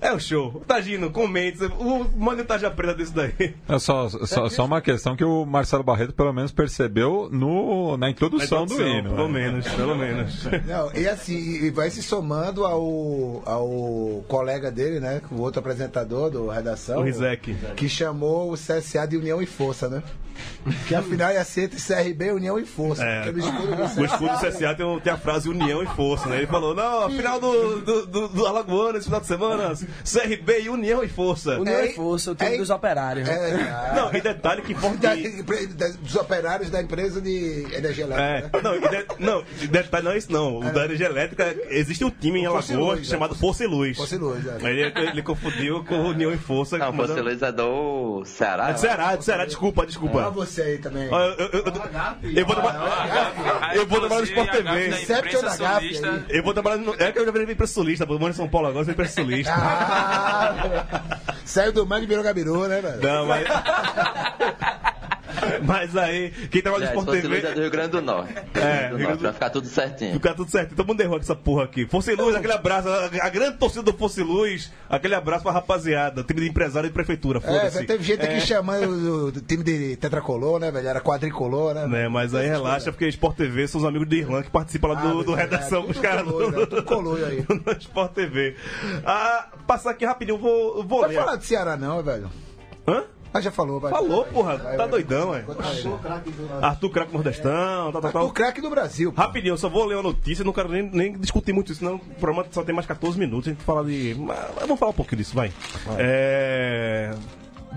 [0.00, 0.62] É o show.
[0.66, 1.62] Tagino, comente.
[1.64, 3.54] O, manda o Taja Preta desse daí.
[3.68, 8.08] É só, só, só uma questão que o Marcelo Barreto pelo menos percebeu no, na
[8.08, 9.10] introdução, do Introdução, hino.
[9.10, 9.40] Pelo né?
[9.40, 10.44] menos, pelo menos.
[10.66, 15.20] Não, e assim, e vai se somando ao, ao colega dele, né?
[15.30, 17.00] O outro apresentador do Redação.
[17.00, 17.54] O Rizek.
[17.76, 20.02] Que chamou o CSA de União e Força, né?
[20.86, 23.04] Que afinal ia ser entre CRB, União e Força.
[23.04, 23.22] É.
[23.24, 26.36] Pelo escudo do O escudo do CSA tem, tem a frase união e força, né?
[26.38, 29.72] Ele falou, não, a final do, do, do, do Alagoano esse final de semana,
[30.04, 31.58] CRB e união e força.
[31.58, 33.26] União É, e Força, o time é- dos operários.
[33.26, 33.34] né?
[33.34, 38.58] É, Não, e detalhe que da- dos operários da empresa de energia É, elétrica.
[38.58, 38.62] né?
[38.62, 40.58] não, e de- não, e detalhe não é isso não.
[40.58, 43.38] O da energia elétrica, existe um time em e Alagoas Luz, chamado é.
[43.38, 43.96] Força e Luz.
[43.96, 44.68] Força e Luz, é.
[44.70, 46.78] Ele, ele confundiu com União e Força.
[46.78, 48.70] Não, Força Luiz é do Ceará.
[48.70, 49.86] É do Ceará, é do Ceará, desculpa,
[50.30, 51.06] Olha você aí também.
[51.06, 51.64] Eu, eu, eu, eu,
[52.36, 53.74] eu vou trabalhar.
[53.74, 54.88] Eu vou trabalhar no Sport TV.
[54.88, 56.00] Inception da aí.
[56.28, 56.94] Eu vou trabalhar no.
[56.94, 58.14] É que eu já virei preço solista, pô.
[58.14, 59.52] Eu moro em São Paulo agora, eu sou preço solista.
[59.52, 63.00] Ah, saiu do mangue e virou gabiru, né, velho?
[63.02, 63.44] Não, mas.
[65.64, 67.54] Mas aí, quem trabalha no É, Sport Luiz é TV.
[67.54, 68.34] do Rio Grande do Norte.
[68.54, 70.12] É, do Rio Norte, do- Vai ficar tudo certinho.
[70.14, 70.74] Fica tudo certo.
[70.74, 71.86] Todo mundo errou essa porra aqui.
[71.86, 72.88] Fosse Luz, aquele abraço.
[72.88, 76.22] A, a grande torcida do Fosse Luz, aquele abraço pra rapaziada.
[76.24, 77.74] Time de empresário e prefeitura, É, foda-se.
[77.76, 80.88] velho, teve gente aqui É, chamando do, do time de tetracolor, né, velho?
[80.88, 81.86] Era quadricolor, né?
[81.86, 84.94] né, mas aí relaxa, porque Sport TV são os amigos de Irlanda que participam lá
[85.00, 86.66] do, Ah, do é, redação é, com os caras colou, do?
[86.66, 87.42] Tudo colou aí.
[87.46, 88.56] do Sport TV.
[89.04, 92.30] Ah, passar aqui rapidinho, eu vou, eu vou Vai falar de Ceará não, velho.
[92.86, 93.04] Hã?
[93.32, 93.90] Ah, já falou, vai.
[93.90, 94.56] Falou, porra.
[94.56, 94.88] Vai, tá vai.
[94.88, 95.38] doidão, é.
[95.38, 96.62] Aí.
[96.62, 98.26] Arthur Crack Nordestão, tal, tal, tal.
[98.26, 99.12] O craque do Brasil.
[99.12, 99.20] pô.
[99.20, 101.96] Rapidinho, eu só vou ler uma notícia, não quero nem, nem discutir muito isso, senão
[101.96, 104.16] o programa só tem mais 14 minutos, a gente fala de.
[104.18, 105.52] Mas vamos falar um pouquinho disso, vai.
[105.96, 107.14] É.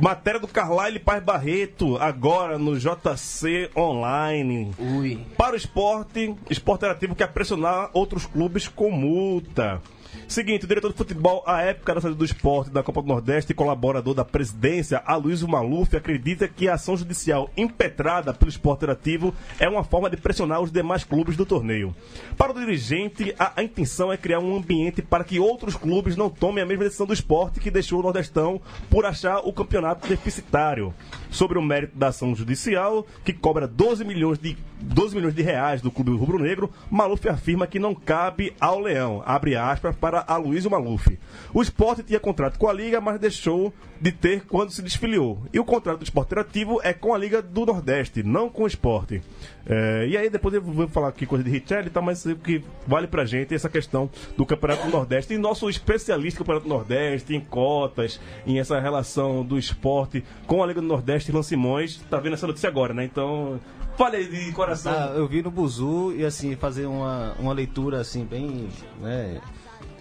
[0.02, 4.74] Matéria do Carlyle Paz Barreto, agora no JC Online.
[4.80, 5.20] Ui.
[5.38, 9.80] Para o esporte, esporte interativo quer pressionar outros clubes com multa.
[10.28, 13.52] Seguinte, o diretor de futebol, à época da saída do esporte da Copa do Nordeste
[13.52, 19.34] e colaborador da presidência, Aloysio Maluf, acredita que a ação judicial impetrada pelo esporte interativo
[19.60, 21.96] é uma forma de pressionar os demais clubes do torneio.
[22.38, 26.30] Para o dirigente, a, a intenção é criar um ambiente para que outros clubes não
[26.30, 30.94] tomem a mesma decisão do esporte que deixou o Nordestão por achar o campeonato deficitário.
[31.30, 35.82] Sobre o mérito da ação judicial, que cobra 12 milhões de, 12 milhões de reais
[35.82, 41.18] do clube rubro-negro, Maluf afirma que não cabe ao Leão, abre aspas, para Aloysio Maluf.
[41.54, 45.42] O esporte tinha contrato com a Liga, mas deixou de ter quando se desfiliou.
[45.54, 48.68] E o contrato do esporte interativo é com a Liga do Nordeste, não com o
[48.68, 49.22] esporte.
[49.66, 52.36] É, e aí depois eu vou falar aqui coisa de Richelli e tal, mas o
[52.36, 55.36] que vale pra gente é essa questão do Campeonato do Nordeste.
[55.36, 60.62] E nosso especialista do Campeonato do Nordeste, em cotas, em essa relação do esporte com
[60.62, 63.06] a Liga do Nordeste, Lan Simões, tá vendo essa notícia agora, né?
[63.06, 63.58] Então,
[63.98, 64.92] fale aí de coração.
[64.92, 68.68] Ah, eu vi no Buzu e assim, fazer uma, uma leitura assim, bem
[69.00, 69.40] né,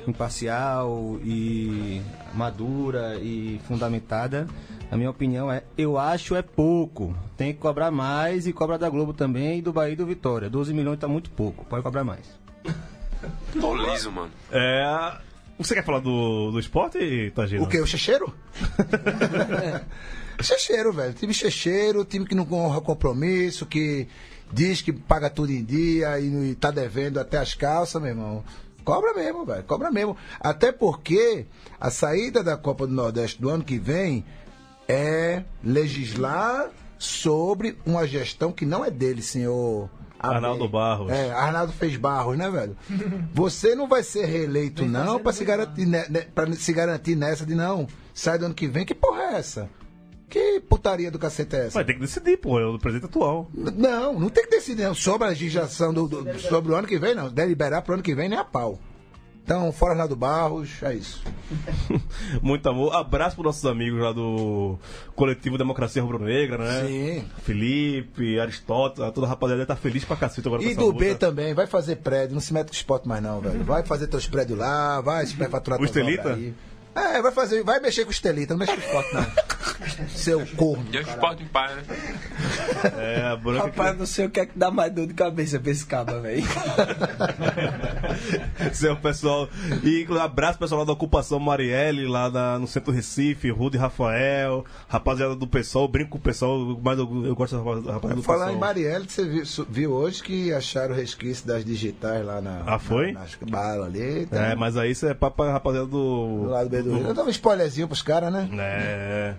[0.07, 2.03] imparcial e
[2.35, 4.47] madura e fundamentada.
[4.91, 7.17] A minha opinião é, eu acho é pouco.
[7.37, 10.51] Tem que cobrar mais e cobra da Globo também e do Bahia e do Vitória.
[10.51, 12.27] 12 milhões tá muito pouco, pode cobrar mais.
[13.61, 14.31] Tô liso, mano.
[14.51, 15.19] É.
[15.59, 17.63] Você quer falar do, do esporte, Tagino?
[17.63, 17.79] O que?
[17.79, 18.35] O Checheiro?
[20.41, 21.13] Checheiro, velho.
[21.15, 24.09] Time Checheiro, time que não honra compromisso, que
[24.53, 28.45] diz que paga tudo em dia e, e tá devendo até as calças, meu irmão.
[28.85, 29.65] Cobra mesmo, velho.
[29.65, 30.17] Cobra mesmo.
[30.41, 31.47] Até porque
[31.81, 34.25] a saída da Copa do Nordeste do ano que vem
[34.89, 39.89] é legislar sobre uma gestão que não é dele, senhor.
[40.19, 41.11] Arnaldo Barros.
[41.11, 42.77] É, Arnaldo fez Barros, né, velho?
[43.35, 45.89] Você não vai ser reeleito, não, pra se, garantir,
[46.33, 47.89] pra se garantir nessa de não.
[48.15, 49.69] Sai do ano que vem, que porra é essa?
[50.33, 51.79] Que putaria do cacete é essa?
[51.79, 53.51] Mas tem que decidir, pô, é o presidente atual.
[53.53, 54.95] Não, não tem que decidir não.
[54.95, 57.29] sobre a legislação do, do- sobre o ano que vem, não.
[57.29, 58.79] Deliberar pro ano que vem nem a pau.
[59.45, 61.23] Então, fora Arnaldo Barros, é isso.
[62.41, 62.95] Muito amor.
[62.95, 64.79] Abraço para nossos amigos lá do
[65.15, 66.87] coletivo Democracia Rubro-Negra, né?
[66.87, 67.25] Sim.
[67.43, 70.99] Felipe, Aristóteles, toda a rapaziada tá feliz pra cacete agora E do luta.
[70.99, 73.63] B também, vai fazer prédio, não se mete com esporte mais não, velho.
[73.65, 76.35] Vai fazer teus prédios lá, vai se faturar O Estelita?
[76.35, 76.55] aí.
[76.95, 79.27] É, vai fazer, vai mexer com o Estelita, não mexe com o esporte não.
[80.09, 80.85] Seu corno.
[80.85, 81.83] Deus esporte em paz, né?
[82.99, 85.59] É, a branca Rapaz, não sei o que é que dá mais dor de cabeça
[85.59, 86.43] pra esse caba, velho.
[88.73, 89.49] Seu pessoal.
[89.83, 94.65] E um abraço pessoal lá da ocupação Marielle, lá na- no centro Recife, Rude Rafael,
[94.89, 98.21] rapaziada do pessoal, brinco com o pessoal, mas eu, eu gosto da rapaz- da rapaziada
[98.21, 98.57] do Falar pessoal.
[98.57, 102.63] em Marielle, você viu, viu hoje que acharam o resquício das digitais lá na.
[102.67, 103.13] Ah, foi?
[103.13, 104.27] Na, nas balas ali.
[104.27, 104.47] tá?
[104.49, 106.43] É, mas aí isso é papo rapaziada do.
[106.43, 107.09] Do lado B do Rio.
[107.09, 108.49] Eu dava um spoilerzinho pros caras, né?
[108.59, 109.35] É.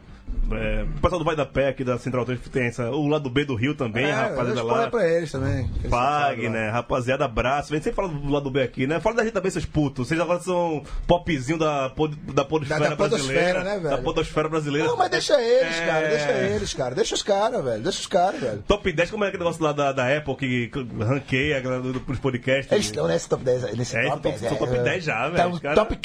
[0.51, 3.29] é, o pessoal do Vai da Pé aqui da Central 3 tem essa, o lado
[3.29, 4.89] B do Rio também, É, a eu rapaziada dou lá.
[4.89, 5.69] pra eles também.
[5.79, 6.69] eles Pague, né?
[6.69, 7.69] Rapaziada, abraço.
[7.71, 8.99] Vem sempre fala do lado B aqui, né?
[8.99, 10.07] Fala da gente também, seus putos.
[10.07, 13.41] Vocês agora são popzinho da, pod- da podosfera Da- da brasileira.
[13.41, 13.95] podosfera, né, velho?
[13.97, 14.87] Da podosfera brasileira.
[14.87, 15.85] Não, mas deixa eles, É.
[15.85, 16.07] cara.
[16.09, 16.95] Deixa eles, cara.
[16.95, 17.83] Deixa os caras, velho.
[17.83, 18.63] Deixa os caras, velho.
[18.67, 21.93] Top 10, como é aquele negócio lá da, da Apple que ranqueia a galera do,
[21.93, 22.71] dos podcasts?
[22.71, 23.75] Eles estão nesse top 10.
[23.75, 25.35] Nesse É, top, são top 10 já, velho.
[25.37, 25.95] Tá um top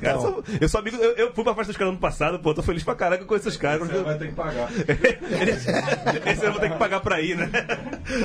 [0.00, 0.20] Cara, então.
[0.20, 2.62] sou- eu sou amigo, eu, eu fui pra festa dos caras ano passado, pô, tô
[2.62, 3.67] feliz pra caraca com esses caras.
[3.76, 4.68] Você vai ter que pagar.
[6.26, 7.50] Esse eu vou ter que pagar pra ir, né?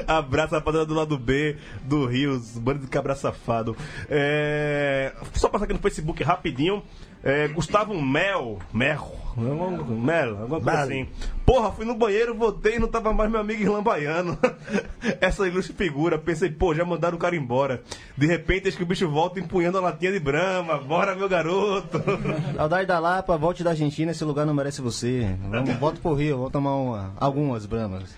[0.08, 3.76] Abraço, rapaziada do lado B, do Rios, bando de cabra safado.
[4.10, 6.84] É, Só passar aqui no Facebook rapidinho.
[7.24, 11.08] É, Gustavo Mel, Mel, Mel, alguma coisa assim.
[11.46, 14.38] Porra, fui no banheiro, voltei e não tava mais meu amigo Irlan Baiano.
[15.20, 17.82] Essa ilustre figura, pensei, pô, já mandaram o cara embora.
[18.18, 20.78] De repente, acho que o bicho volta empunhando a latinha de brama.
[20.78, 22.02] Bora, meu garoto.
[22.56, 25.36] Saudade da Lapa, volte da Argentina, esse lugar não merece você.
[25.50, 28.16] Vamos, volta pro Rio, vamos tomar uma- algumas bramas.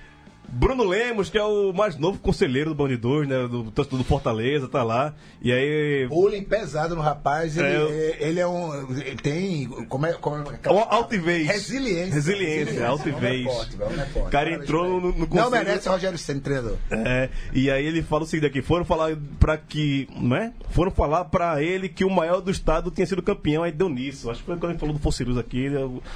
[0.58, 3.47] Bruno Lemos, que é o mais novo conselheiro do Band 2, né?
[3.47, 5.14] Do, do Fortaleza, tá lá.
[5.41, 6.08] E aí.
[6.08, 7.58] Bullying pesado no rapaz.
[7.58, 7.89] Ele É, é, eu-
[8.28, 8.91] ele é um.
[8.97, 9.68] Ele tem.
[9.89, 10.14] Como é.
[10.14, 11.45] Como é Ó, altivez.
[11.47, 12.14] Resiliência.
[12.16, 13.45] Resiliência, altivez.
[13.45, 14.28] O é o é.
[14.28, 15.28] O cara entrou pra no, ele.
[15.28, 16.78] no Não merece Rogério Senna, treinador.
[16.89, 20.53] É, e aí ele fala o seguinte aqui, foram falar para que, né?
[20.70, 24.32] Foram falar pra ele que o maior do estado tinha sido campeão, aí deu nisso.
[24.32, 25.68] Acho que foi quando ele falou do Focirus aqui.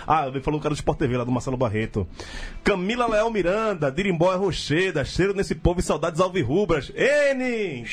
[0.08, 2.08] Ah, ele falou do cara do Sport TV lá, do Marcelo Barreto.
[2.64, 6.92] Camila Leal Miranda, Dirimbó é Rocheda, cheiro nesse povo e saudades alvirrubras.
[6.96, 7.86] N!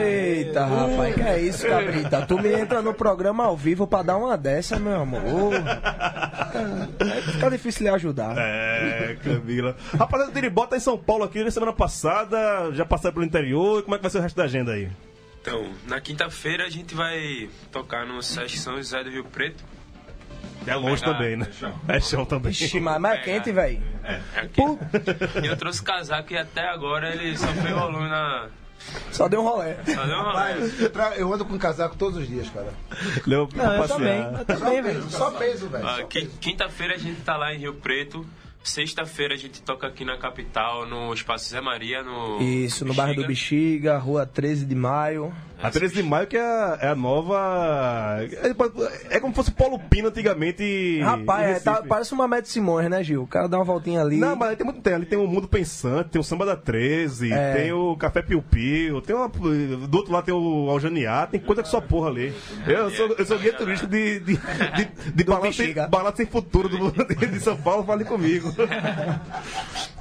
[0.00, 2.26] Eita, rapaz, que é isso, cabrita?
[2.26, 5.54] Tu me entra no programa ao vivo pra dar uma dessa, meu amor.
[5.54, 8.34] É, fica difícil lhe ajudar.
[8.38, 9.76] É, Camila.
[9.98, 13.82] Rapaziada, o Dirimbó tá em São Paulo aqui na semana passada, já passaram pelo interior.
[13.82, 14.88] Como é que vai ser o resto da agenda aí?
[15.40, 19.62] Então, na quinta-feira a gente vai tocar no Sesc São José do Rio Preto.
[20.66, 21.46] É longe Pegar- também, né?
[21.88, 22.52] É chão também.
[22.52, 23.82] Ixi, mas, mas é quente, velho.
[24.04, 24.62] É aqui.
[25.42, 28.48] E eu trouxe casaco e até agora ele só fez volume na,
[29.10, 29.76] Só deu um rolé.
[29.84, 32.72] Só deu uma Rapaz, eu, tra- eu ando com casaco todos os dias, cara.
[33.26, 34.22] Leu Não, eu também.
[34.22, 34.94] Eu Só também, velho.
[35.02, 35.86] peso, só peso, velho.
[35.88, 35.98] Ah,
[36.40, 38.24] Quinta-feira a gente tá lá em Rio Preto.
[38.62, 42.42] Sexta-feira a gente toca aqui na capital, no Espaço Zé Maria, no.
[42.42, 45.32] Isso, no bairro do Bexiga, rua 13 de maio.
[45.62, 48.18] A 13 de maio que é a, é a nova.
[49.10, 51.00] É, é como se fosse Polo Pino antigamente.
[51.00, 53.22] Rapaz, é, tá- parece uma Mete Simões, né, Gil?
[53.22, 54.16] O cara dá uma voltinha ali.
[54.18, 54.94] Não, mas tem muito tem.
[54.94, 57.54] Ali tem o Mundo Pensante, tem o Samba da 13, É.
[57.54, 59.28] tem o Café Piu Piu, tem uma.
[59.28, 62.34] Do outro lado tem o Aljaniá, tem coisa que só porra ali.
[62.66, 66.68] Eu sou, eu sou guia turístico de, de, de, de balanço, sem, balanço sem futuro
[66.68, 68.52] do, de São Paulo, fale comigo.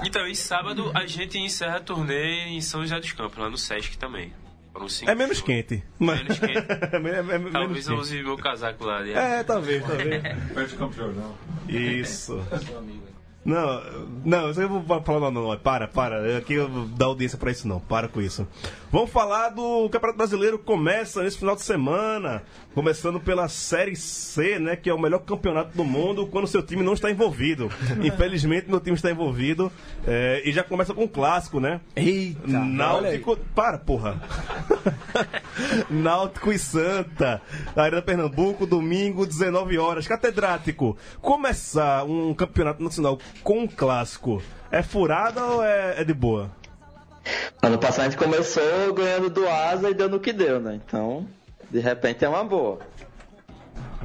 [0.06, 3.58] Então, e sábado a gente encerra a turnê em São José dos Campos, lá no
[3.58, 4.32] Sesc também.
[4.76, 5.47] Foram cinco É menos shows.
[5.47, 5.82] quente.
[5.97, 6.21] Mas...
[6.21, 6.57] Menos quente.
[6.67, 8.01] é, é menos Talvez eu quente.
[8.01, 8.99] use meu casaco lá.
[9.01, 9.39] né?
[9.39, 10.21] É, talvez, talvez.
[10.53, 11.34] Perto do Campo Jordão.
[11.69, 12.43] Isso.
[13.45, 13.80] Não,
[14.26, 16.36] não, eu vou falar não, não, para, para.
[16.39, 18.47] Aqui eu vou dar audiência pra isso não, para com isso.
[18.96, 22.43] Vamos falar do Campeonato Brasileiro começa nesse final de semana,
[22.74, 26.82] começando pela Série C, né, que é o melhor campeonato do mundo quando seu time
[26.82, 27.70] não está envolvido.
[28.02, 29.70] Infelizmente meu time está envolvido
[30.08, 31.82] é, e já começa com um clássico, né?
[31.93, 34.24] Eita, Náutico, para, porra.
[35.91, 37.41] Náutico e Santa,
[37.76, 40.08] Arena Pernambuco, domingo, 19 horas.
[40.08, 44.41] Catedrático, começar um campeonato nacional com um clássico,
[44.72, 46.50] é furada ou é, é de boa?
[47.61, 50.80] Ano passado a gente começou ganhando do Asa e deu no que deu, né?
[50.86, 51.28] Então,
[51.69, 52.80] de repente é uma boa.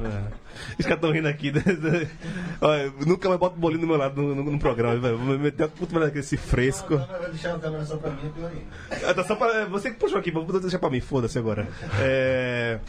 [0.03, 0.40] É.
[0.77, 1.51] Os caras estão rindo aqui.
[2.61, 5.17] Olha, nunca mais boto bolinho do meu lado no, no- no programa, velho.
[5.17, 6.97] Vou meter uma puta merda com esse fresco.
[6.97, 9.09] Vai deixar a câmera só pra mim, é pior ainda.
[9.09, 11.67] Ah, tá só pra- você que puxou aqui, vou deixar pra mim, foda-se agora.
[11.99, 12.79] É...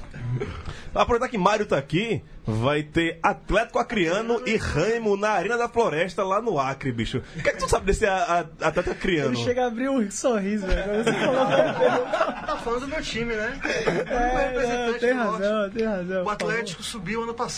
[0.94, 6.22] Aproveitar que Mário tá aqui, vai ter Atlético Acreano e Raimo na Arena da Floresta,
[6.22, 7.22] lá no Acre, bicho.
[7.36, 9.30] O que é que tu sabe desse a- a- Atlético Acreano?
[9.34, 10.82] Ele chega a abrir um sorriso, velho.
[12.46, 13.58] Tá falando do meu time, né?
[13.64, 16.24] É, não, tem razão, tem razão.
[16.24, 17.51] O Atlético subiu ano passado.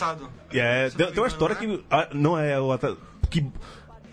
[0.53, 1.85] É, tem, tem uma história que.
[1.91, 2.77] ah, não é o.
[3.31, 3.47] Que,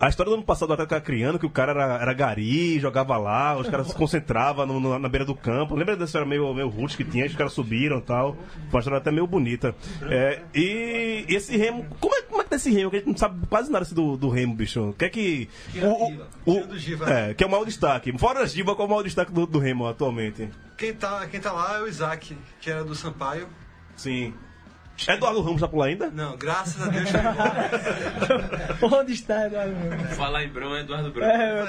[0.00, 3.16] a história do ano passado do Atlético Acreano, que o cara era, era gari, jogava
[3.16, 5.76] lá, os caras se concentravam no- no- na beira do campo.
[5.76, 8.34] Lembra dessa história meio, meio rústica que tinha, os caras subiram e tal.
[8.34, 9.76] Foi uma história até meio bonita.
[10.10, 11.86] É, e, e esse remo.
[12.00, 12.90] Como é, como é que tá esse remo?
[12.90, 14.88] Que a gente não sabe quase nada assim, do, do remo, bicho.
[14.88, 15.48] O que é que.
[15.80, 16.66] O, o, o-
[17.08, 18.12] é, que é o maior destaque.
[18.18, 20.48] Fora as divas, qual é o maior destaque do, do remo atualmente?
[20.76, 23.46] Quem tá, quem tá lá é o Isaac, que era do Sampaio.
[23.94, 24.34] Sim.
[25.08, 26.10] Eduardo Ramos tá por lá ainda?
[26.10, 27.08] Não, graças a Deus.
[28.82, 29.74] Onde está Eduardo?
[30.14, 31.26] Falar em Brão é Eduardo Brão.
[31.28, 31.66] É,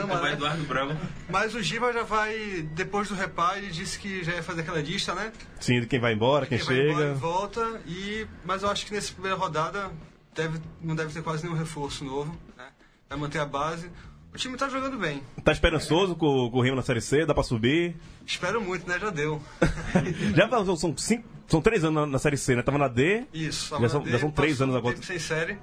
[0.00, 0.32] como né?
[0.32, 0.96] Eduardo Brão.
[1.28, 4.80] Mas o Giba já vai, depois do reparo, ele disse que já ia fazer aquela
[4.80, 5.32] lista, né?
[5.58, 6.90] Sim, de quem vai embora, quem, Quem vai chega.
[6.92, 7.80] embora e volta.
[7.86, 9.90] E, mas eu acho que nessa primeira rodada
[10.34, 12.36] deve, não deve ter quase nenhum reforço novo.
[12.56, 12.66] Né?
[13.08, 13.90] Vai manter a base.
[14.32, 15.22] O time tá jogando bem.
[15.42, 17.24] Tá esperançoso com, com o Remo na Série C?
[17.24, 17.96] Dá pra subir?
[18.26, 18.98] Espero muito, né?
[18.98, 19.40] Já deu.
[20.36, 22.62] Já são, cinco, são três anos na, na Série C, né?
[22.62, 23.24] Tava na D.
[23.32, 23.78] Isso.
[23.80, 24.96] Já são, D, já são três anos agora.
[25.02, 25.58] sem série.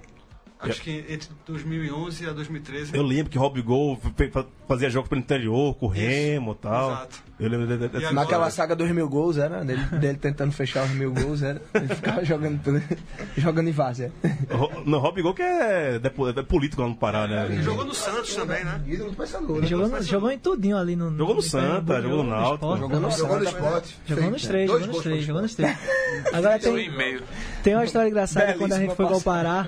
[0.71, 2.95] Acho que entre 2011 a 2013.
[2.95, 3.99] Eu lembro que Rob Gol
[4.67, 6.91] fazia jogos pelo interior, com o Remo e tal.
[6.91, 7.23] exato.
[7.39, 9.65] Eu lembro de, de, de, agora- Naquela saga dos mil gols, era?
[9.65, 11.61] Dele, dele tentando fechar os mil gols, era?
[11.73, 12.61] Ele ficava jogando,
[13.35, 14.11] jogando em várzea.
[14.85, 17.47] Não, Rob Gol que é, é político lá no Pará, né?
[17.49, 18.81] Ele jogou no Santos também, né?
[18.87, 19.67] Ídolo do Paysandu, Ele né?
[19.67, 21.17] jogou, no- jogou em tudinho ali no.
[21.17, 22.77] Jogou no Santa, jogou no Náutico.
[22.77, 23.97] Jogou no Jogou esporte.
[24.05, 25.77] Jogou fez nos três, dois jogou nos três, jogou nos três.
[26.31, 26.91] Agora tem,
[27.63, 29.21] tem uma história engraçada quando a gente foi ao.
[29.21, 29.65] Pará.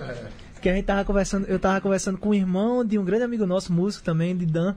[0.66, 3.46] Que a gente tava conversando, eu tava conversando com o irmão de um grande amigo
[3.46, 4.76] nosso, músico também, de Dan.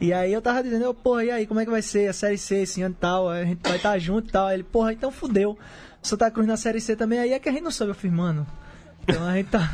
[0.00, 2.14] E aí eu tava dizendo, eu, porra, e aí, como é que vai ser a
[2.14, 3.28] Série C esse ano e tal?
[3.28, 4.50] A gente vai estar junto e tal.
[4.50, 5.58] Ele, porra, então fudeu.
[6.00, 8.46] Santa Cruz na Série C também, aí é que a gente não soube afirmando.
[9.08, 9.70] Então a gente tá.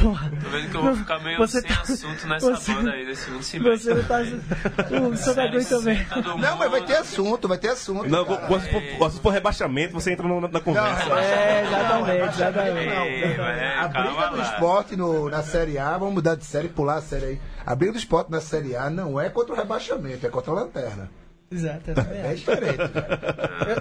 [0.00, 0.30] Porra.
[0.30, 3.06] Tô vendo que eu vou ficar meio Você sem tá- assunto nessa você- banda aí
[3.06, 3.94] desse segundo semestre.
[3.94, 4.18] Você não tá.
[5.08, 6.06] O Santa também.
[6.38, 8.08] Não, mas vai ter assunto, vai ter assunto.
[8.08, 8.46] Não, cara.
[8.46, 8.62] quando
[8.98, 11.10] for, se for rebaixamento, você entra na, na conversa.
[11.18, 12.92] É, exatamente, exatamente.
[13.40, 16.96] É, A briga do esporte no, na Série A, vamos mudar de série e pular
[16.96, 17.40] a série aí.
[17.66, 20.54] A briga do esporte na Série A não é contra o rebaixamento, é contra a
[20.54, 21.10] lanterna.
[21.50, 22.36] Exato, eu também É acho.
[22.36, 22.78] diferente.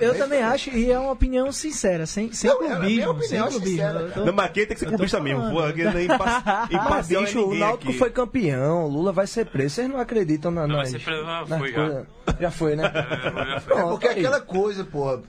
[0.01, 3.11] Eu, eu também acho, e é uma opinião sincera, sem, sem Não, é clubismo.
[3.11, 3.67] opinião sem clubismo.
[3.77, 3.99] sincera.
[3.99, 5.49] Eu tô- Não, mas aqui tem que ser clubista mesmo.
[5.51, 6.67] Pô, aqui não é imparcial
[7.23, 7.99] é bicho, o Náutico aqui.
[7.99, 9.75] foi campeão, o Lula vai ser preso.
[9.75, 11.75] Vocês não acreditam na Não, vai ser preso, nas foi já.
[11.75, 12.05] coisas?
[12.39, 12.83] Já foi, né?
[12.93, 13.77] Já foi.
[13.77, 14.19] É porque aí.
[14.19, 15.19] aquela coisa, pô.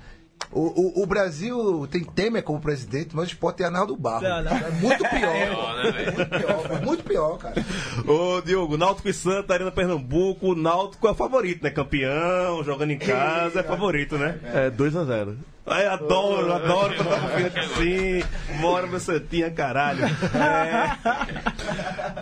[0.50, 4.22] O, o, o Brasil tem Temer como presidente, mas o esporte é Arnaldo Barro.
[4.22, 4.56] Não, não.
[4.56, 5.76] É muito pior.
[5.76, 6.16] né, velho?
[6.16, 6.82] muito pior.
[6.84, 7.64] Muito pior, cara.
[8.06, 10.52] Ô, Diogo, Náutico e Santa, Arena Pernambuco.
[10.52, 11.70] O Náutico é o favorito, né?
[11.70, 14.38] Campeão, jogando em casa, é favorito, né?
[14.44, 15.36] É 2x0.
[15.70, 18.22] Ai, adoro, adoro quando confiante assim.
[18.60, 20.06] Bora, meu Santinha, caralho.
[20.06, 20.96] É...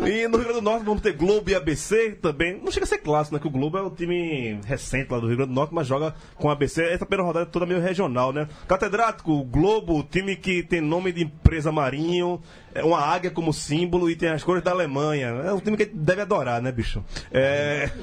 [0.01, 2.61] E no Rio Grande do Norte vamos ter Globo e ABC também.
[2.63, 3.41] Não chega a ser clássico, né?
[3.41, 6.15] Que o Globo é o time recente lá do Rio Grande do Norte, mas joga
[6.35, 6.83] com ABC.
[6.83, 8.49] Essa primeira rodada é toda meio regional, né?
[8.67, 12.41] Catedrático, Globo, time que tem nome de empresa marinho,
[12.75, 15.29] é uma águia como símbolo e tem as cores da Alemanha.
[15.29, 17.05] É um time que deve adorar, né, bicho?
[17.33, 17.91] É.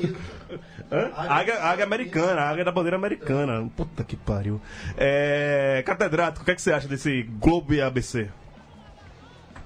[1.18, 3.68] Águia, águia americana, águia da bandeira americana.
[3.76, 4.62] Puta que pariu.
[4.96, 5.82] É...
[5.84, 8.30] Catedrático, o que, é que você acha desse Globo e ABC?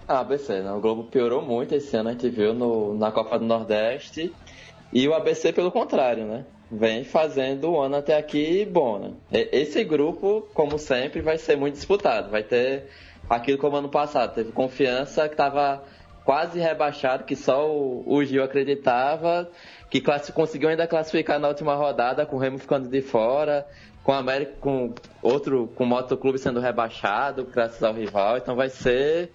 [0.08, 0.72] Ah, ABC, né?
[0.72, 4.34] O Globo piorou muito esse ano, a gente viu no, na Copa do Nordeste.
[4.94, 6.46] E o ABC, pelo contrário, né?
[6.72, 9.12] Vem fazendo o ano até aqui bom, né?
[9.52, 12.30] Esse grupo, como sempre, vai ser muito disputado.
[12.30, 12.86] Vai ter
[13.30, 14.34] aquilo como ano passado.
[14.34, 15.84] Teve confiança que estava
[16.24, 19.50] quase rebaixado, que só o, o Gil acreditava,
[19.90, 20.02] que
[20.34, 23.68] conseguiu ainda classificar na última rodada, com o Remo ficando de fora,
[24.06, 28.38] com o América, com outro, com o Motoclube sendo rebaixado, graças ao rival.
[28.38, 29.34] Então vai ser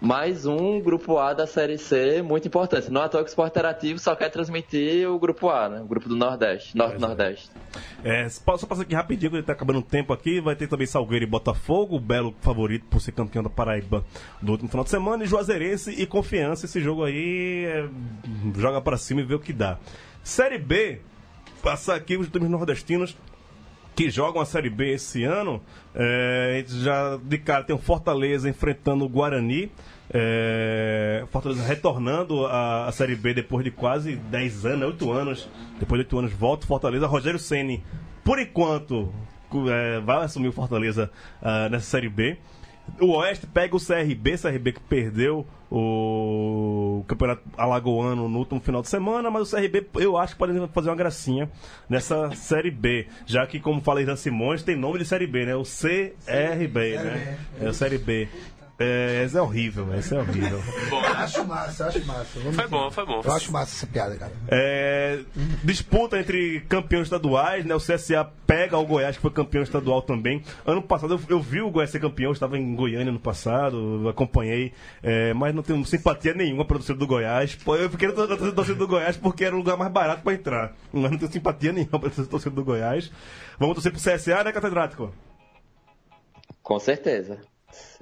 [0.00, 2.90] mais um grupo A da Série C muito importante.
[2.90, 5.80] Não é à toa que o Interativo só quer transmitir o grupo A, né?
[5.80, 7.50] O grupo do Nordeste, Norte-Nordeste.
[8.02, 10.40] É, só só passar aqui rapidinho, que tá acabando o tempo aqui.
[10.40, 14.04] Vai ter também Salgueiro e Botafogo, o belo favorito por ser campeão da Paraíba
[14.40, 15.24] do último final de semana.
[15.24, 16.64] E Juazeirense e Confiança.
[16.64, 17.88] Esse jogo aí é,
[18.56, 19.78] joga pra cima e vê o que dá.
[20.24, 21.00] Série B,
[21.62, 23.14] passar aqui os times nordestinos
[23.94, 25.60] que jogam a Série B esse ano.
[25.94, 29.70] É, já de cara tem o Fortaleza enfrentando o Guarani.
[30.12, 35.48] É, Fortaleza retornando a, a Série B depois de quase 10 anos, 8 anos.
[35.78, 37.06] Depois de 8 anos, volta o Fortaleza.
[37.06, 37.82] Rogério Ceni,
[38.24, 39.12] por enquanto,
[39.68, 42.38] é, vai assumir o Fortaleza ah, nessa Série B.
[43.00, 48.88] O Oeste pega o CRB, CRB que perdeu o Campeonato Alagoano no último final de
[48.88, 51.48] semana, mas o CRB eu acho que pode fazer uma gracinha
[51.88, 55.54] nessa Série B, já que, como fala Irã Simões, tem nome de Série B, né?
[55.54, 57.38] O CRB, né?
[57.60, 58.28] É o Série B.
[58.82, 60.58] É, esse é horrível, esse é horrível.
[61.18, 62.40] Acho massa, acho massa.
[62.40, 63.20] Vamos Foi bom, foi bom.
[63.22, 64.32] Eu acho massa essa piada, cara.
[64.48, 65.20] É,
[65.62, 67.74] disputa entre campeões estaduais, né?
[67.74, 70.42] O CSA pega o Goiás, que foi campeão estadual também.
[70.64, 74.08] Ano passado eu, eu vi o Goiás ser campeão, eu estava em Goiânia no passado,
[74.08, 74.72] acompanhei,
[75.02, 77.54] é, mas não tenho simpatia nenhuma pela torcida do Goiás.
[77.56, 80.22] Pô, eu fiquei na tor- na torcida do Goiás porque era o lugar mais barato
[80.22, 80.72] para entrar.
[80.90, 83.12] Mas não tenho simpatia nenhuma pela torcida do Goiás.
[83.58, 85.12] Vamos torcer pro CSA, né, Catedrático?
[86.62, 87.38] Com certeza.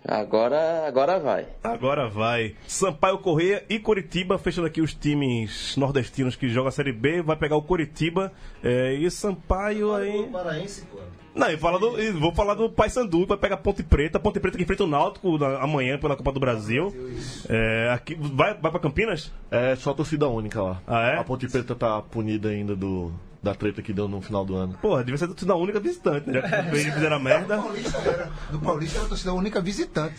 [0.07, 1.47] Agora, agora vai.
[1.63, 2.55] Agora vai.
[2.67, 7.21] Sampaio Correia e Coritiba, fechando aqui os times nordestinos que jogam a Série B.
[7.23, 10.29] Vai pegar o Coritiba é, e Sampaio aí.
[10.33, 10.99] Paraense, pô.
[11.35, 14.19] Não, eu, falo do, eu vou falar do Paysandu, vai pegar Ponte Preta.
[14.19, 16.93] Ponte Preta que enfrenta o Náutico na- amanhã pela Copa do Brasil.
[17.49, 19.33] É, aqui, vai, vai pra Campinas?
[19.51, 20.83] É só torcida única lá.
[20.87, 21.19] Ah, é?
[21.19, 23.13] A Ponte Preta tá punida ainda do,
[23.49, 24.75] da treta que deu no final do ano.
[24.81, 26.41] Porra, devia ser torcida única visitante, né?
[26.41, 27.57] Já que eles fizeram a merda.
[27.59, 28.31] Paulista era.
[28.51, 30.17] Do Paulista era a torcida única visitante.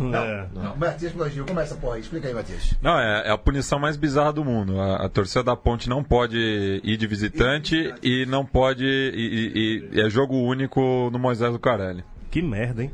[0.00, 0.46] É.
[0.54, 2.00] Não, Matias Gil, começa, porra aí.
[2.00, 2.74] Explica aí, Matias.
[2.82, 4.80] Não, é, é a punição mais bizarra do mundo.
[4.80, 8.84] A, a torcida da Ponte não pode ir de visitante e não pode.
[8.84, 12.02] E, e- e é jogo único no Moisés do Carelli.
[12.30, 12.90] Que merda, hein?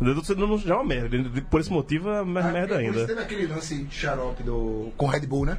[0.00, 1.18] Eu tô sendo- Já é uma merda.
[1.50, 3.06] Por esse motivo é mais merda Por isso ainda.
[3.06, 4.92] teve aquele lance xarope do...
[4.96, 5.58] com Red Bull, né?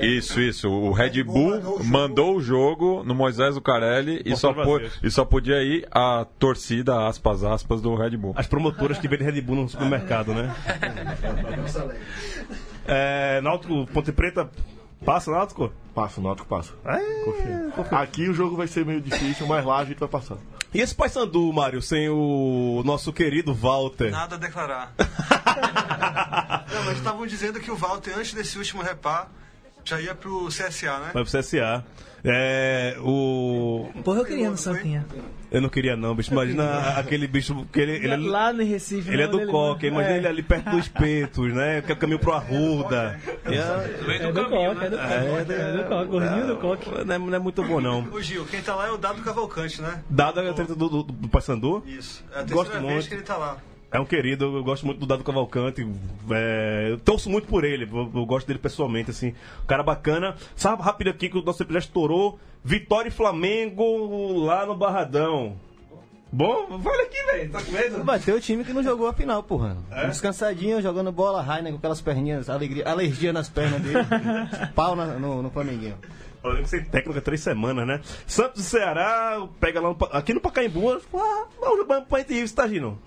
[0.00, 0.68] Isso, isso.
[0.68, 4.90] O Red Bull mandou o jogo no Moisés do Carelli e só, po- vazio.
[5.02, 8.32] e só podia ir a torcida, aspas, aspas, do Red Bull.
[8.36, 10.54] As promotoras que vendem Red Bull no supermercado, né?
[12.86, 14.50] É, Náutico, Ponte Preta,
[15.04, 15.70] passa Náutico?
[15.94, 16.72] Passa, o Náutico passa.
[16.86, 17.72] É, Confia.
[17.98, 20.36] Aqui o jogo vai ser meio difícil, mas lá a gente vai passar.
[20.72, 24.10] E esse Paysandu, Mário, sem o nosso querido Walter?
[24.10, 24.92] Nada a declarar.
[26.72, 29.30] Não, mas estavam dizendo que o Walter, antes desse último repar,
[29.88, 31.10] já ia pro CSA, né?
[31.14, 31.84] Vai pro CSA.
[32.24, 33.88] É, o...
[34.04, 35.06] Porra, eu queria no Santinha.
[35.50, 36.32] Eu não queria não, bicho.
[36.32, 37.92] Imagina aquele bicho que ele...
[37.92, 39.08] ele é- Lá no Recife.
[39.10, 40.18] Ele é não, do Coque, imagina é.
[40.18, 41.80] ele ali perto dos Espetos, né?
[41.80, 43.18] Que é o caminho pro Arruda.
[43.46, 45.52] É- É do Coque, é do Coque.
[45.52, 46.90] É do Coque, gordinho do Coque.
[47.04, 48.02] Não é, não é muito bom, não.
[48.12, 50.02] O Gil, quem tá lá é o Dado Cavalcante, né?
[50.10, 52.22] Dado a treta do, do, do Paysandu, Isso.
[52.34, 53.08] É a Gosto terceira vez muito.
[53.08, 53.56] que ele tá lá.
[53.90, 55.86] É um querido, eu gosto muito do Dado Cavalcante.
[56.30, 59.34] É, eu torço muito por ele, eu, eu gosto dele pessoalmente, assim.
[59.62, 60.36] Um cara bacana.
[60.54, 62.38] Sabe rápido aqui que o nosso episódio estourou.
[62.62, 65.56] Vitória e Flamengo lá no Barradão.
[66.30, 67.50] Bom, fala aqui, velho.
[67.50, 68.04] Tá com medo?
[68.04, 69.78] Bateu o time que não jogou a final, porra.
[70.08, 74.04] Descansadinho, jogando bola, Rainer com aquelas perninhas, alegria, alergia nas pernas dele.
[74.74, 75.96] Pau na- no, no Flamenguinho.
[76.40, 78.00] Flamengo sem técnica três semanas, né?
[78.26, 80.92] Santos e Ceará, pega lá no, aqui no Pacaembu.
[80.92, 82.98] Ah, vamos jogar pra gente tá Gino?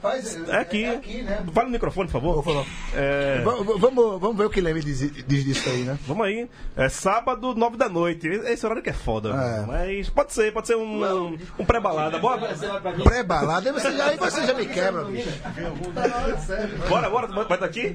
[0.00, 0.84] Faz, É aqui.
[0.84, 1.44] É aqui, né?
[1.52, 2.34] Fala no microfone, por favor.
[2.34, 2.64] Vou falar.
[2.94, 5.98] É, Va- va- Vamos, vamos ver o que Leme diz, diz disso aí, né?
[6.06, 6.48] vamos aí.
[6.76, 8.26] É sábado, nove da noite.
[8.28, 9.30] Esse horário que é foda.
[9.30, 9.66] É.
[9.66, 12.18] Mas pode ser, pode ser um, um pré-balada.
[12.18, 12.54] Bora,
[13.04, 15.28] Pré-balada, aí você já, aí você já me quebra, bicho.
[16.88, 17.26] bora, bora.
[17.26, 17.94] Vai estar aqui?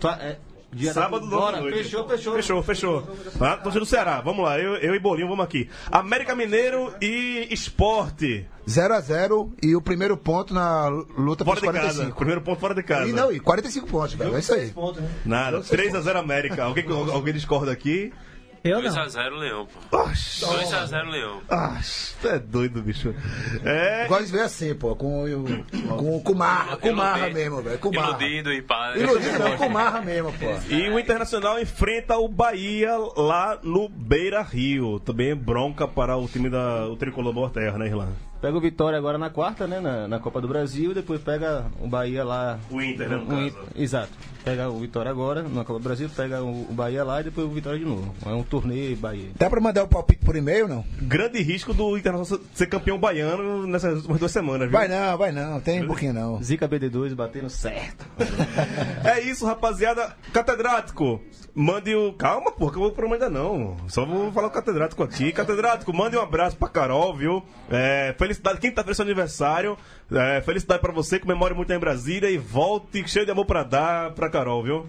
[0.00, 0.36] Tua- é,
[0.72, 1.78] Dia Sábado, Bora, 9 da noite.
[1.84, 2.34] fechou, fechou.
[2.34, 3.02] Fechou, fechou.
[3.38, 3.56] Tá?
[3.56, 5.70] Torcida do Ceará, vamos lá, eu, eu e Bolinho, vamos aqui.
[5.90, 8.46] América Mineiro e Esporte.
[8.68, 11.78] 0x0 e o primeiro ponto na luta Fora de casa.
[11.80, 12.16] 45.
[12.16, 13.08] Primeiro ponto fora de casa.
[13.08, 14.34] E não, e 45 pontos, velho.
[14.34, 14.74] É isso aí.
[15.24, 16.64] Nada, 3x0 América.
[16.64, 18.12] Alguém, alguém discorda aqui?
[18.66, 19.98] Eu 2x0 Leão, pô.
[19.98, 21.40] 2x0 Leão.
[21.48, 21.80] Ah,
[22.20, 23.14] tu é doido, bicho.
[23.64, 24.06] É.
[24.08, 25.24] Gosto de ver assim, pô, com,
[25.96, 27.78] com, com marra, com marra mesmo, velho.
[27.78, 28.10] Com marra.
[28.10, 28.96] Iludido e pá.
[28.96, 30.46] Iludido não, com marra mesmo, pô.
[30.68, 35.00] E o Internacional enfrenta o Bahia lá no Beira Rio.
[35.00, 38.12] Também bronca para o time da o Tricolor Boa Terra, né, Irlanda?
[38.40, 39.80] Pega o Vitória agora na quarta, né?
[39.80, 42.58] Na, na Copa do Brasil, depois pega o Bahia lá.
[42.70, 43.40] O Inter, né, no o caso.
[43.42, 44.12] Inter- Exato.
[44.44, 47.46] Pega o Vitória agora na Copa do Brasil, pega o, o Bahia lá e depois
[47.46, 48.14] o Vitória de novo.
[48.24, 49.30] É um torneio Bahia.
[49.36, 50.84] Dá pra mandar o palpite por e-mail, não?
[51.02, 54.78] Grande risco do Internacional ser campeão baiano nessas últimas duas semanas, viu?
[54.78, 56.40] Vai não, vai não, tem um pouquinho não.
[56.42, 58.06] Zica BD2 batendo certo.
[59.04, 60.16] É isso, rapaziada.
[60.32, 61.20] Catedrático,
[61.54, 62.12] mande o.
[62.12, 63.76] Calma, porra, que eu vou pro ainda não.
[63.88, 65.32] Só vou falar o catedrático aqui.
[65.32, 67.42] Catedrático, mande um abraço pra Carol, viu?
[67.70, 69.78] É, felicidade, quinta-feira é seu aniversário.
[70.10, 74.12] É, felicidade pra você, comemore muito em Brasília e volte cheio de amor pra dar
[74.12, 74.86] pra Carol, viu?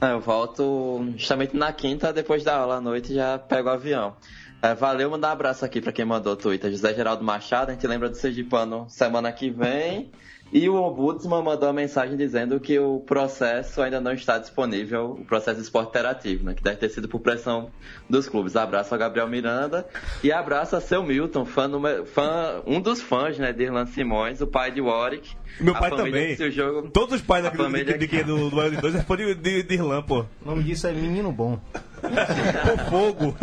[0.00, 4.14] Ah, Eu volto justamente na quinta, depois da aula à noite, já pego o avião.
[4.60, 6.70] É, valeu, mandar um abraço aqui pra quem mandou o Twitter.
[6.70, 10.10] José Geraldo Machado, a gente lembra do Sergipano semana que vem.
[10.50, 15.24] E o Ombudsman mandou uma mensagem dizendo que o processo ainda não está disponível, o
[15.26, 16.54] processo de esporte interativo, né?
[16.54, 17.70] Que deve ter sido por pressão
[18.08, 18.56] dos clubes.
[18.56, 19.86] Abraço a Gabriel Miranda
[20.24, 24.40] e abraço a seu Milton, fã, número- fã- um dos fãs né, de Irlan Simões,
[24.40, 25.36] o pai de Warwick.
[25.60, 26.34] Meu pai também.
[26.50, 29.16] jogo- Todos os pais a daqui, família de, de, de, do, do Baiano de é
[29.16, 30.24] de, de, de Irlã, pô.
[30.42, 31.60] O nome disso é Menino Bom.
[32.00, 33.36] Por fogo.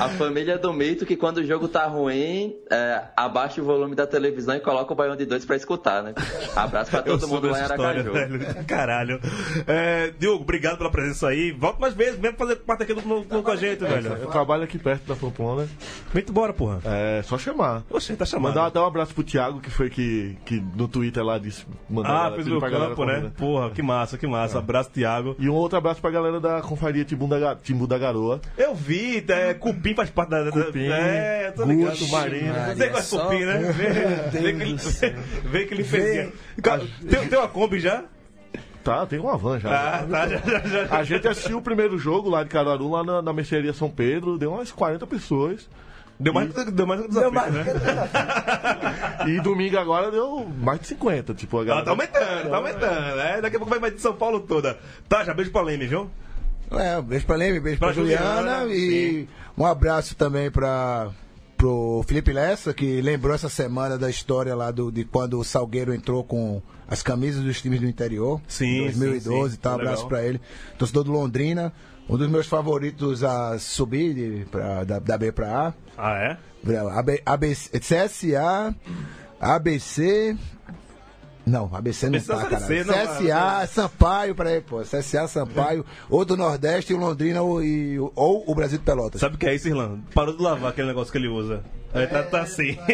[0.00, 4.06] A família do mito que quando o jogo tá ruim, é, abaixa o volume da
[4.06, 6.14] televisão e coloca o Baião de Dois pra escutar, né?
[6.56, 8.12] Abraço pra Eu todo mundo lá em Aracaju.
[8.12, 8.64] velho.
[8.66, 9.20] Caralho.
[9.66, 11.52] É, Diogo, obrigado pela presença aí.
[11.52, 14.12] Volta mais vezes, mesmo fazer parte aqui do, do, com a gente, velho.
[14.20, 15.66] Eu trabalho aqui perto da Pamplona.
[16.12, 16.80] Vem embora, porra.
[16.84, 17.82] É só chamar.
[17.90, 18.54] Oxe, tá chamando.
[18.54, 21.64] Mandar um abraço pro Thiago, que foi que, que no Twitter lá disse.
[21.88, 23.14] mandou Ah, galera- fez o galera campo, né?
[23.14, 23.34] convidar.
[23.36, 24.58] Porra, que massa, que massa.
[24.58, 25.36] Abraço, Thiago.
[25.38, 28.40] E um outro abraço pra galera da Confraria Timbu da, Timbu da Garoa.
[28.56, 30.44] Eu vi, é, Cupim faz parte da.
[30.44, 31.96] da- Cupim, é, tô ligado.
[31.96, 33.58] Você gosta de Cupim, né?
[33.72, 34.76] Vê, vê que ele,
[35.44, 36.32] vê que ele fez.
[37.08, 38.04] Tem, tem uma Kombi já?
[38.84, 39.70] Tá, tem uma van já.
[39.70, 40.96] Ah, tá, já, já, já.
[40.96, 44.36] A gente assistiu o primeiro jogo lá de Caruaru, lá na, na mercearia São Pedro,
[44.36, 45.68] deu umas 40 pessoas.
[46.18, 47.64] Deu mais, deu mais um desafio, né?
[49.26, 51.34] E domingo agora deu mais de 50.
[51.34, 53.20] Tipo, a Ela galera tá aumentando, tá aumentando.
[53.20, 54.78] É, daqui a pouco vai mais de São Paulo toda.
[55.08, 56.10] Tá, já beijo pra Leme, viu?
[56.78, 61.10] É, um beijo pra Leme, beijo pra, Pra Juliana, Juliana, e um abraço também pra
[61.62, 65.94] pro Felipe Lessa, que lembrou essa semana da história lá do, de quando o Salgueiro
[65.94, 68.40] entrou com as camisas dos times do interior.
[68.48, 69.76] Sim, 2012 sim, e tal.
[69.76, 69.80] sim.
[69.80, 70.40] Abraço pra ele.
[70.76, 71.72] Torcedor do Londrina.
[72.08, 75.74] Um dos meus favoritos a subir de, pra, da, da B pra A.
[75.96, 76.36] Ah, é?
[76.96, 78.74] AB, ABC, CSA,
[79.40, 80.36] ABC.
[81.44, 82.60] Não, ABC não ABC tá, cara.
[82.60, 84.80] ser, não, CSA, Sampaio, peraí, pô.
[84.82, 89.20] CSA, Sampaio, ou do Nordeste, e o Londrina, ou, e, ou o Brasil de Pelotas.
[89.20, 89.98] Sabe o que é isso, Irlanda?
[90.14, 91.62] Parou de lavar aquele negócio que ele usa.
[91.94, 92.78] Aí tá, tá assim.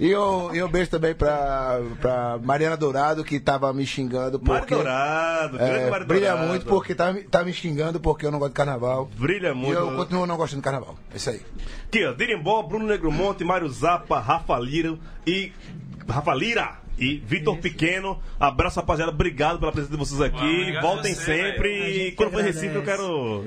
[0.00, 4.60] E um, e um beijo também pra, pra Mariana Dourado, que tava me xingando Mário
[4.62, 4.74] porque.
[4.74, 6.48] Dourado, grande É, Mário brilha Dourado.
[6.48, 9.08] muito porque tá, me- tá me xingando porque eu não gosto de carnaval.
[9.16, 9.74] Brilha E muito.
[9.78, 10.96] eu continuo não gostando de carnaval.
[11.12, 11.40] É isso aí.
[11.86, 15.52] Aqui, ó, Dirimbó, Bruno Negromonte, Mário Zapa, Rafa Lira e.
[16.08, 16.81] Rafa Lira!
[16.98, 20.36] E Vitor Pequeno, abraço rapaziada, obrigado pela presença de vocês aqui.
[20.36, 22.08] obrigado Voltem você, sempre.
[22.08, 22.42] E quando for.
[22.42, 23.44] Recife, eu quero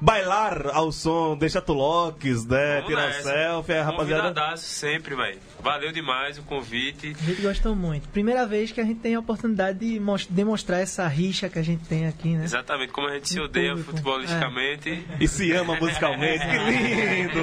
[0.00, 2.76] bailar ao som, deixar tuloques, né?
[2.76, 3.22] Vamos tirar nessa.
[3.22, 4.22] selfie, a rapaziada.
[4.28, 5.38] Convidadaço sempre, velho.
[5.62, 7.14] Valeu demais o convite.
[7.20, 8.08] A gente gostou muito.
[8.08, 11.84] Primeira vez que a gente tem a oportunidade de demonstrar essa rixa que a gente
[11.84, 12.44] tem aqui, né?
[12.44, 13.90] Exatamente como a gente se odeia público.
[13.90, 15.04] futebolisticamente.
[15.20, 17.40] E se ama musicalmente, que lindo!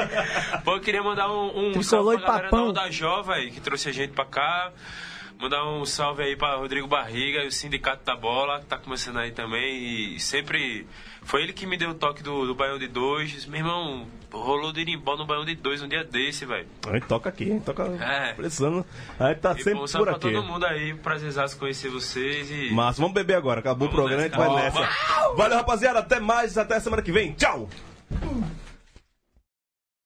[0.64, 2.72] Pô, eu queria mandar um, um salve e pra galera papão.
[2.72, 4.72] da Jó, velho, que trouxe a gente pra cá.
[5.38, 9.18] Mandar um salve aí pra Rodrigo Barriga e o Sindicato da Bola, que tá começando
[9.18, 10.14] aí também.
[10.14, 10.86] E sempre
[11.22, 13.46] foi ele que me deu o toque do, do Baião de Dois.
[13.46, 16.68] Meu irmão, rolou dirimbó no Baião de Dois um dia desse, velho.
[16.86, 18.34] A gente toca aqui, a gente toca É.
[18.34, 18.84] precisando.
[19.18, 20.36] A gente tá E sempre bom, salve por pra aqui.
[20.36, 22.68] todo mundo aí, prazerzaço conhecer vocês e...
[22.74, 24.78] Mas vamos beber agora, acabou o Vamos programa, a gente nessa.
[24.78, 25.34] vai nessa.
[25.36, 27.32] Valeu, rapaziada, até mais, até semana que vem.
[27.32, 27.66] Tchau!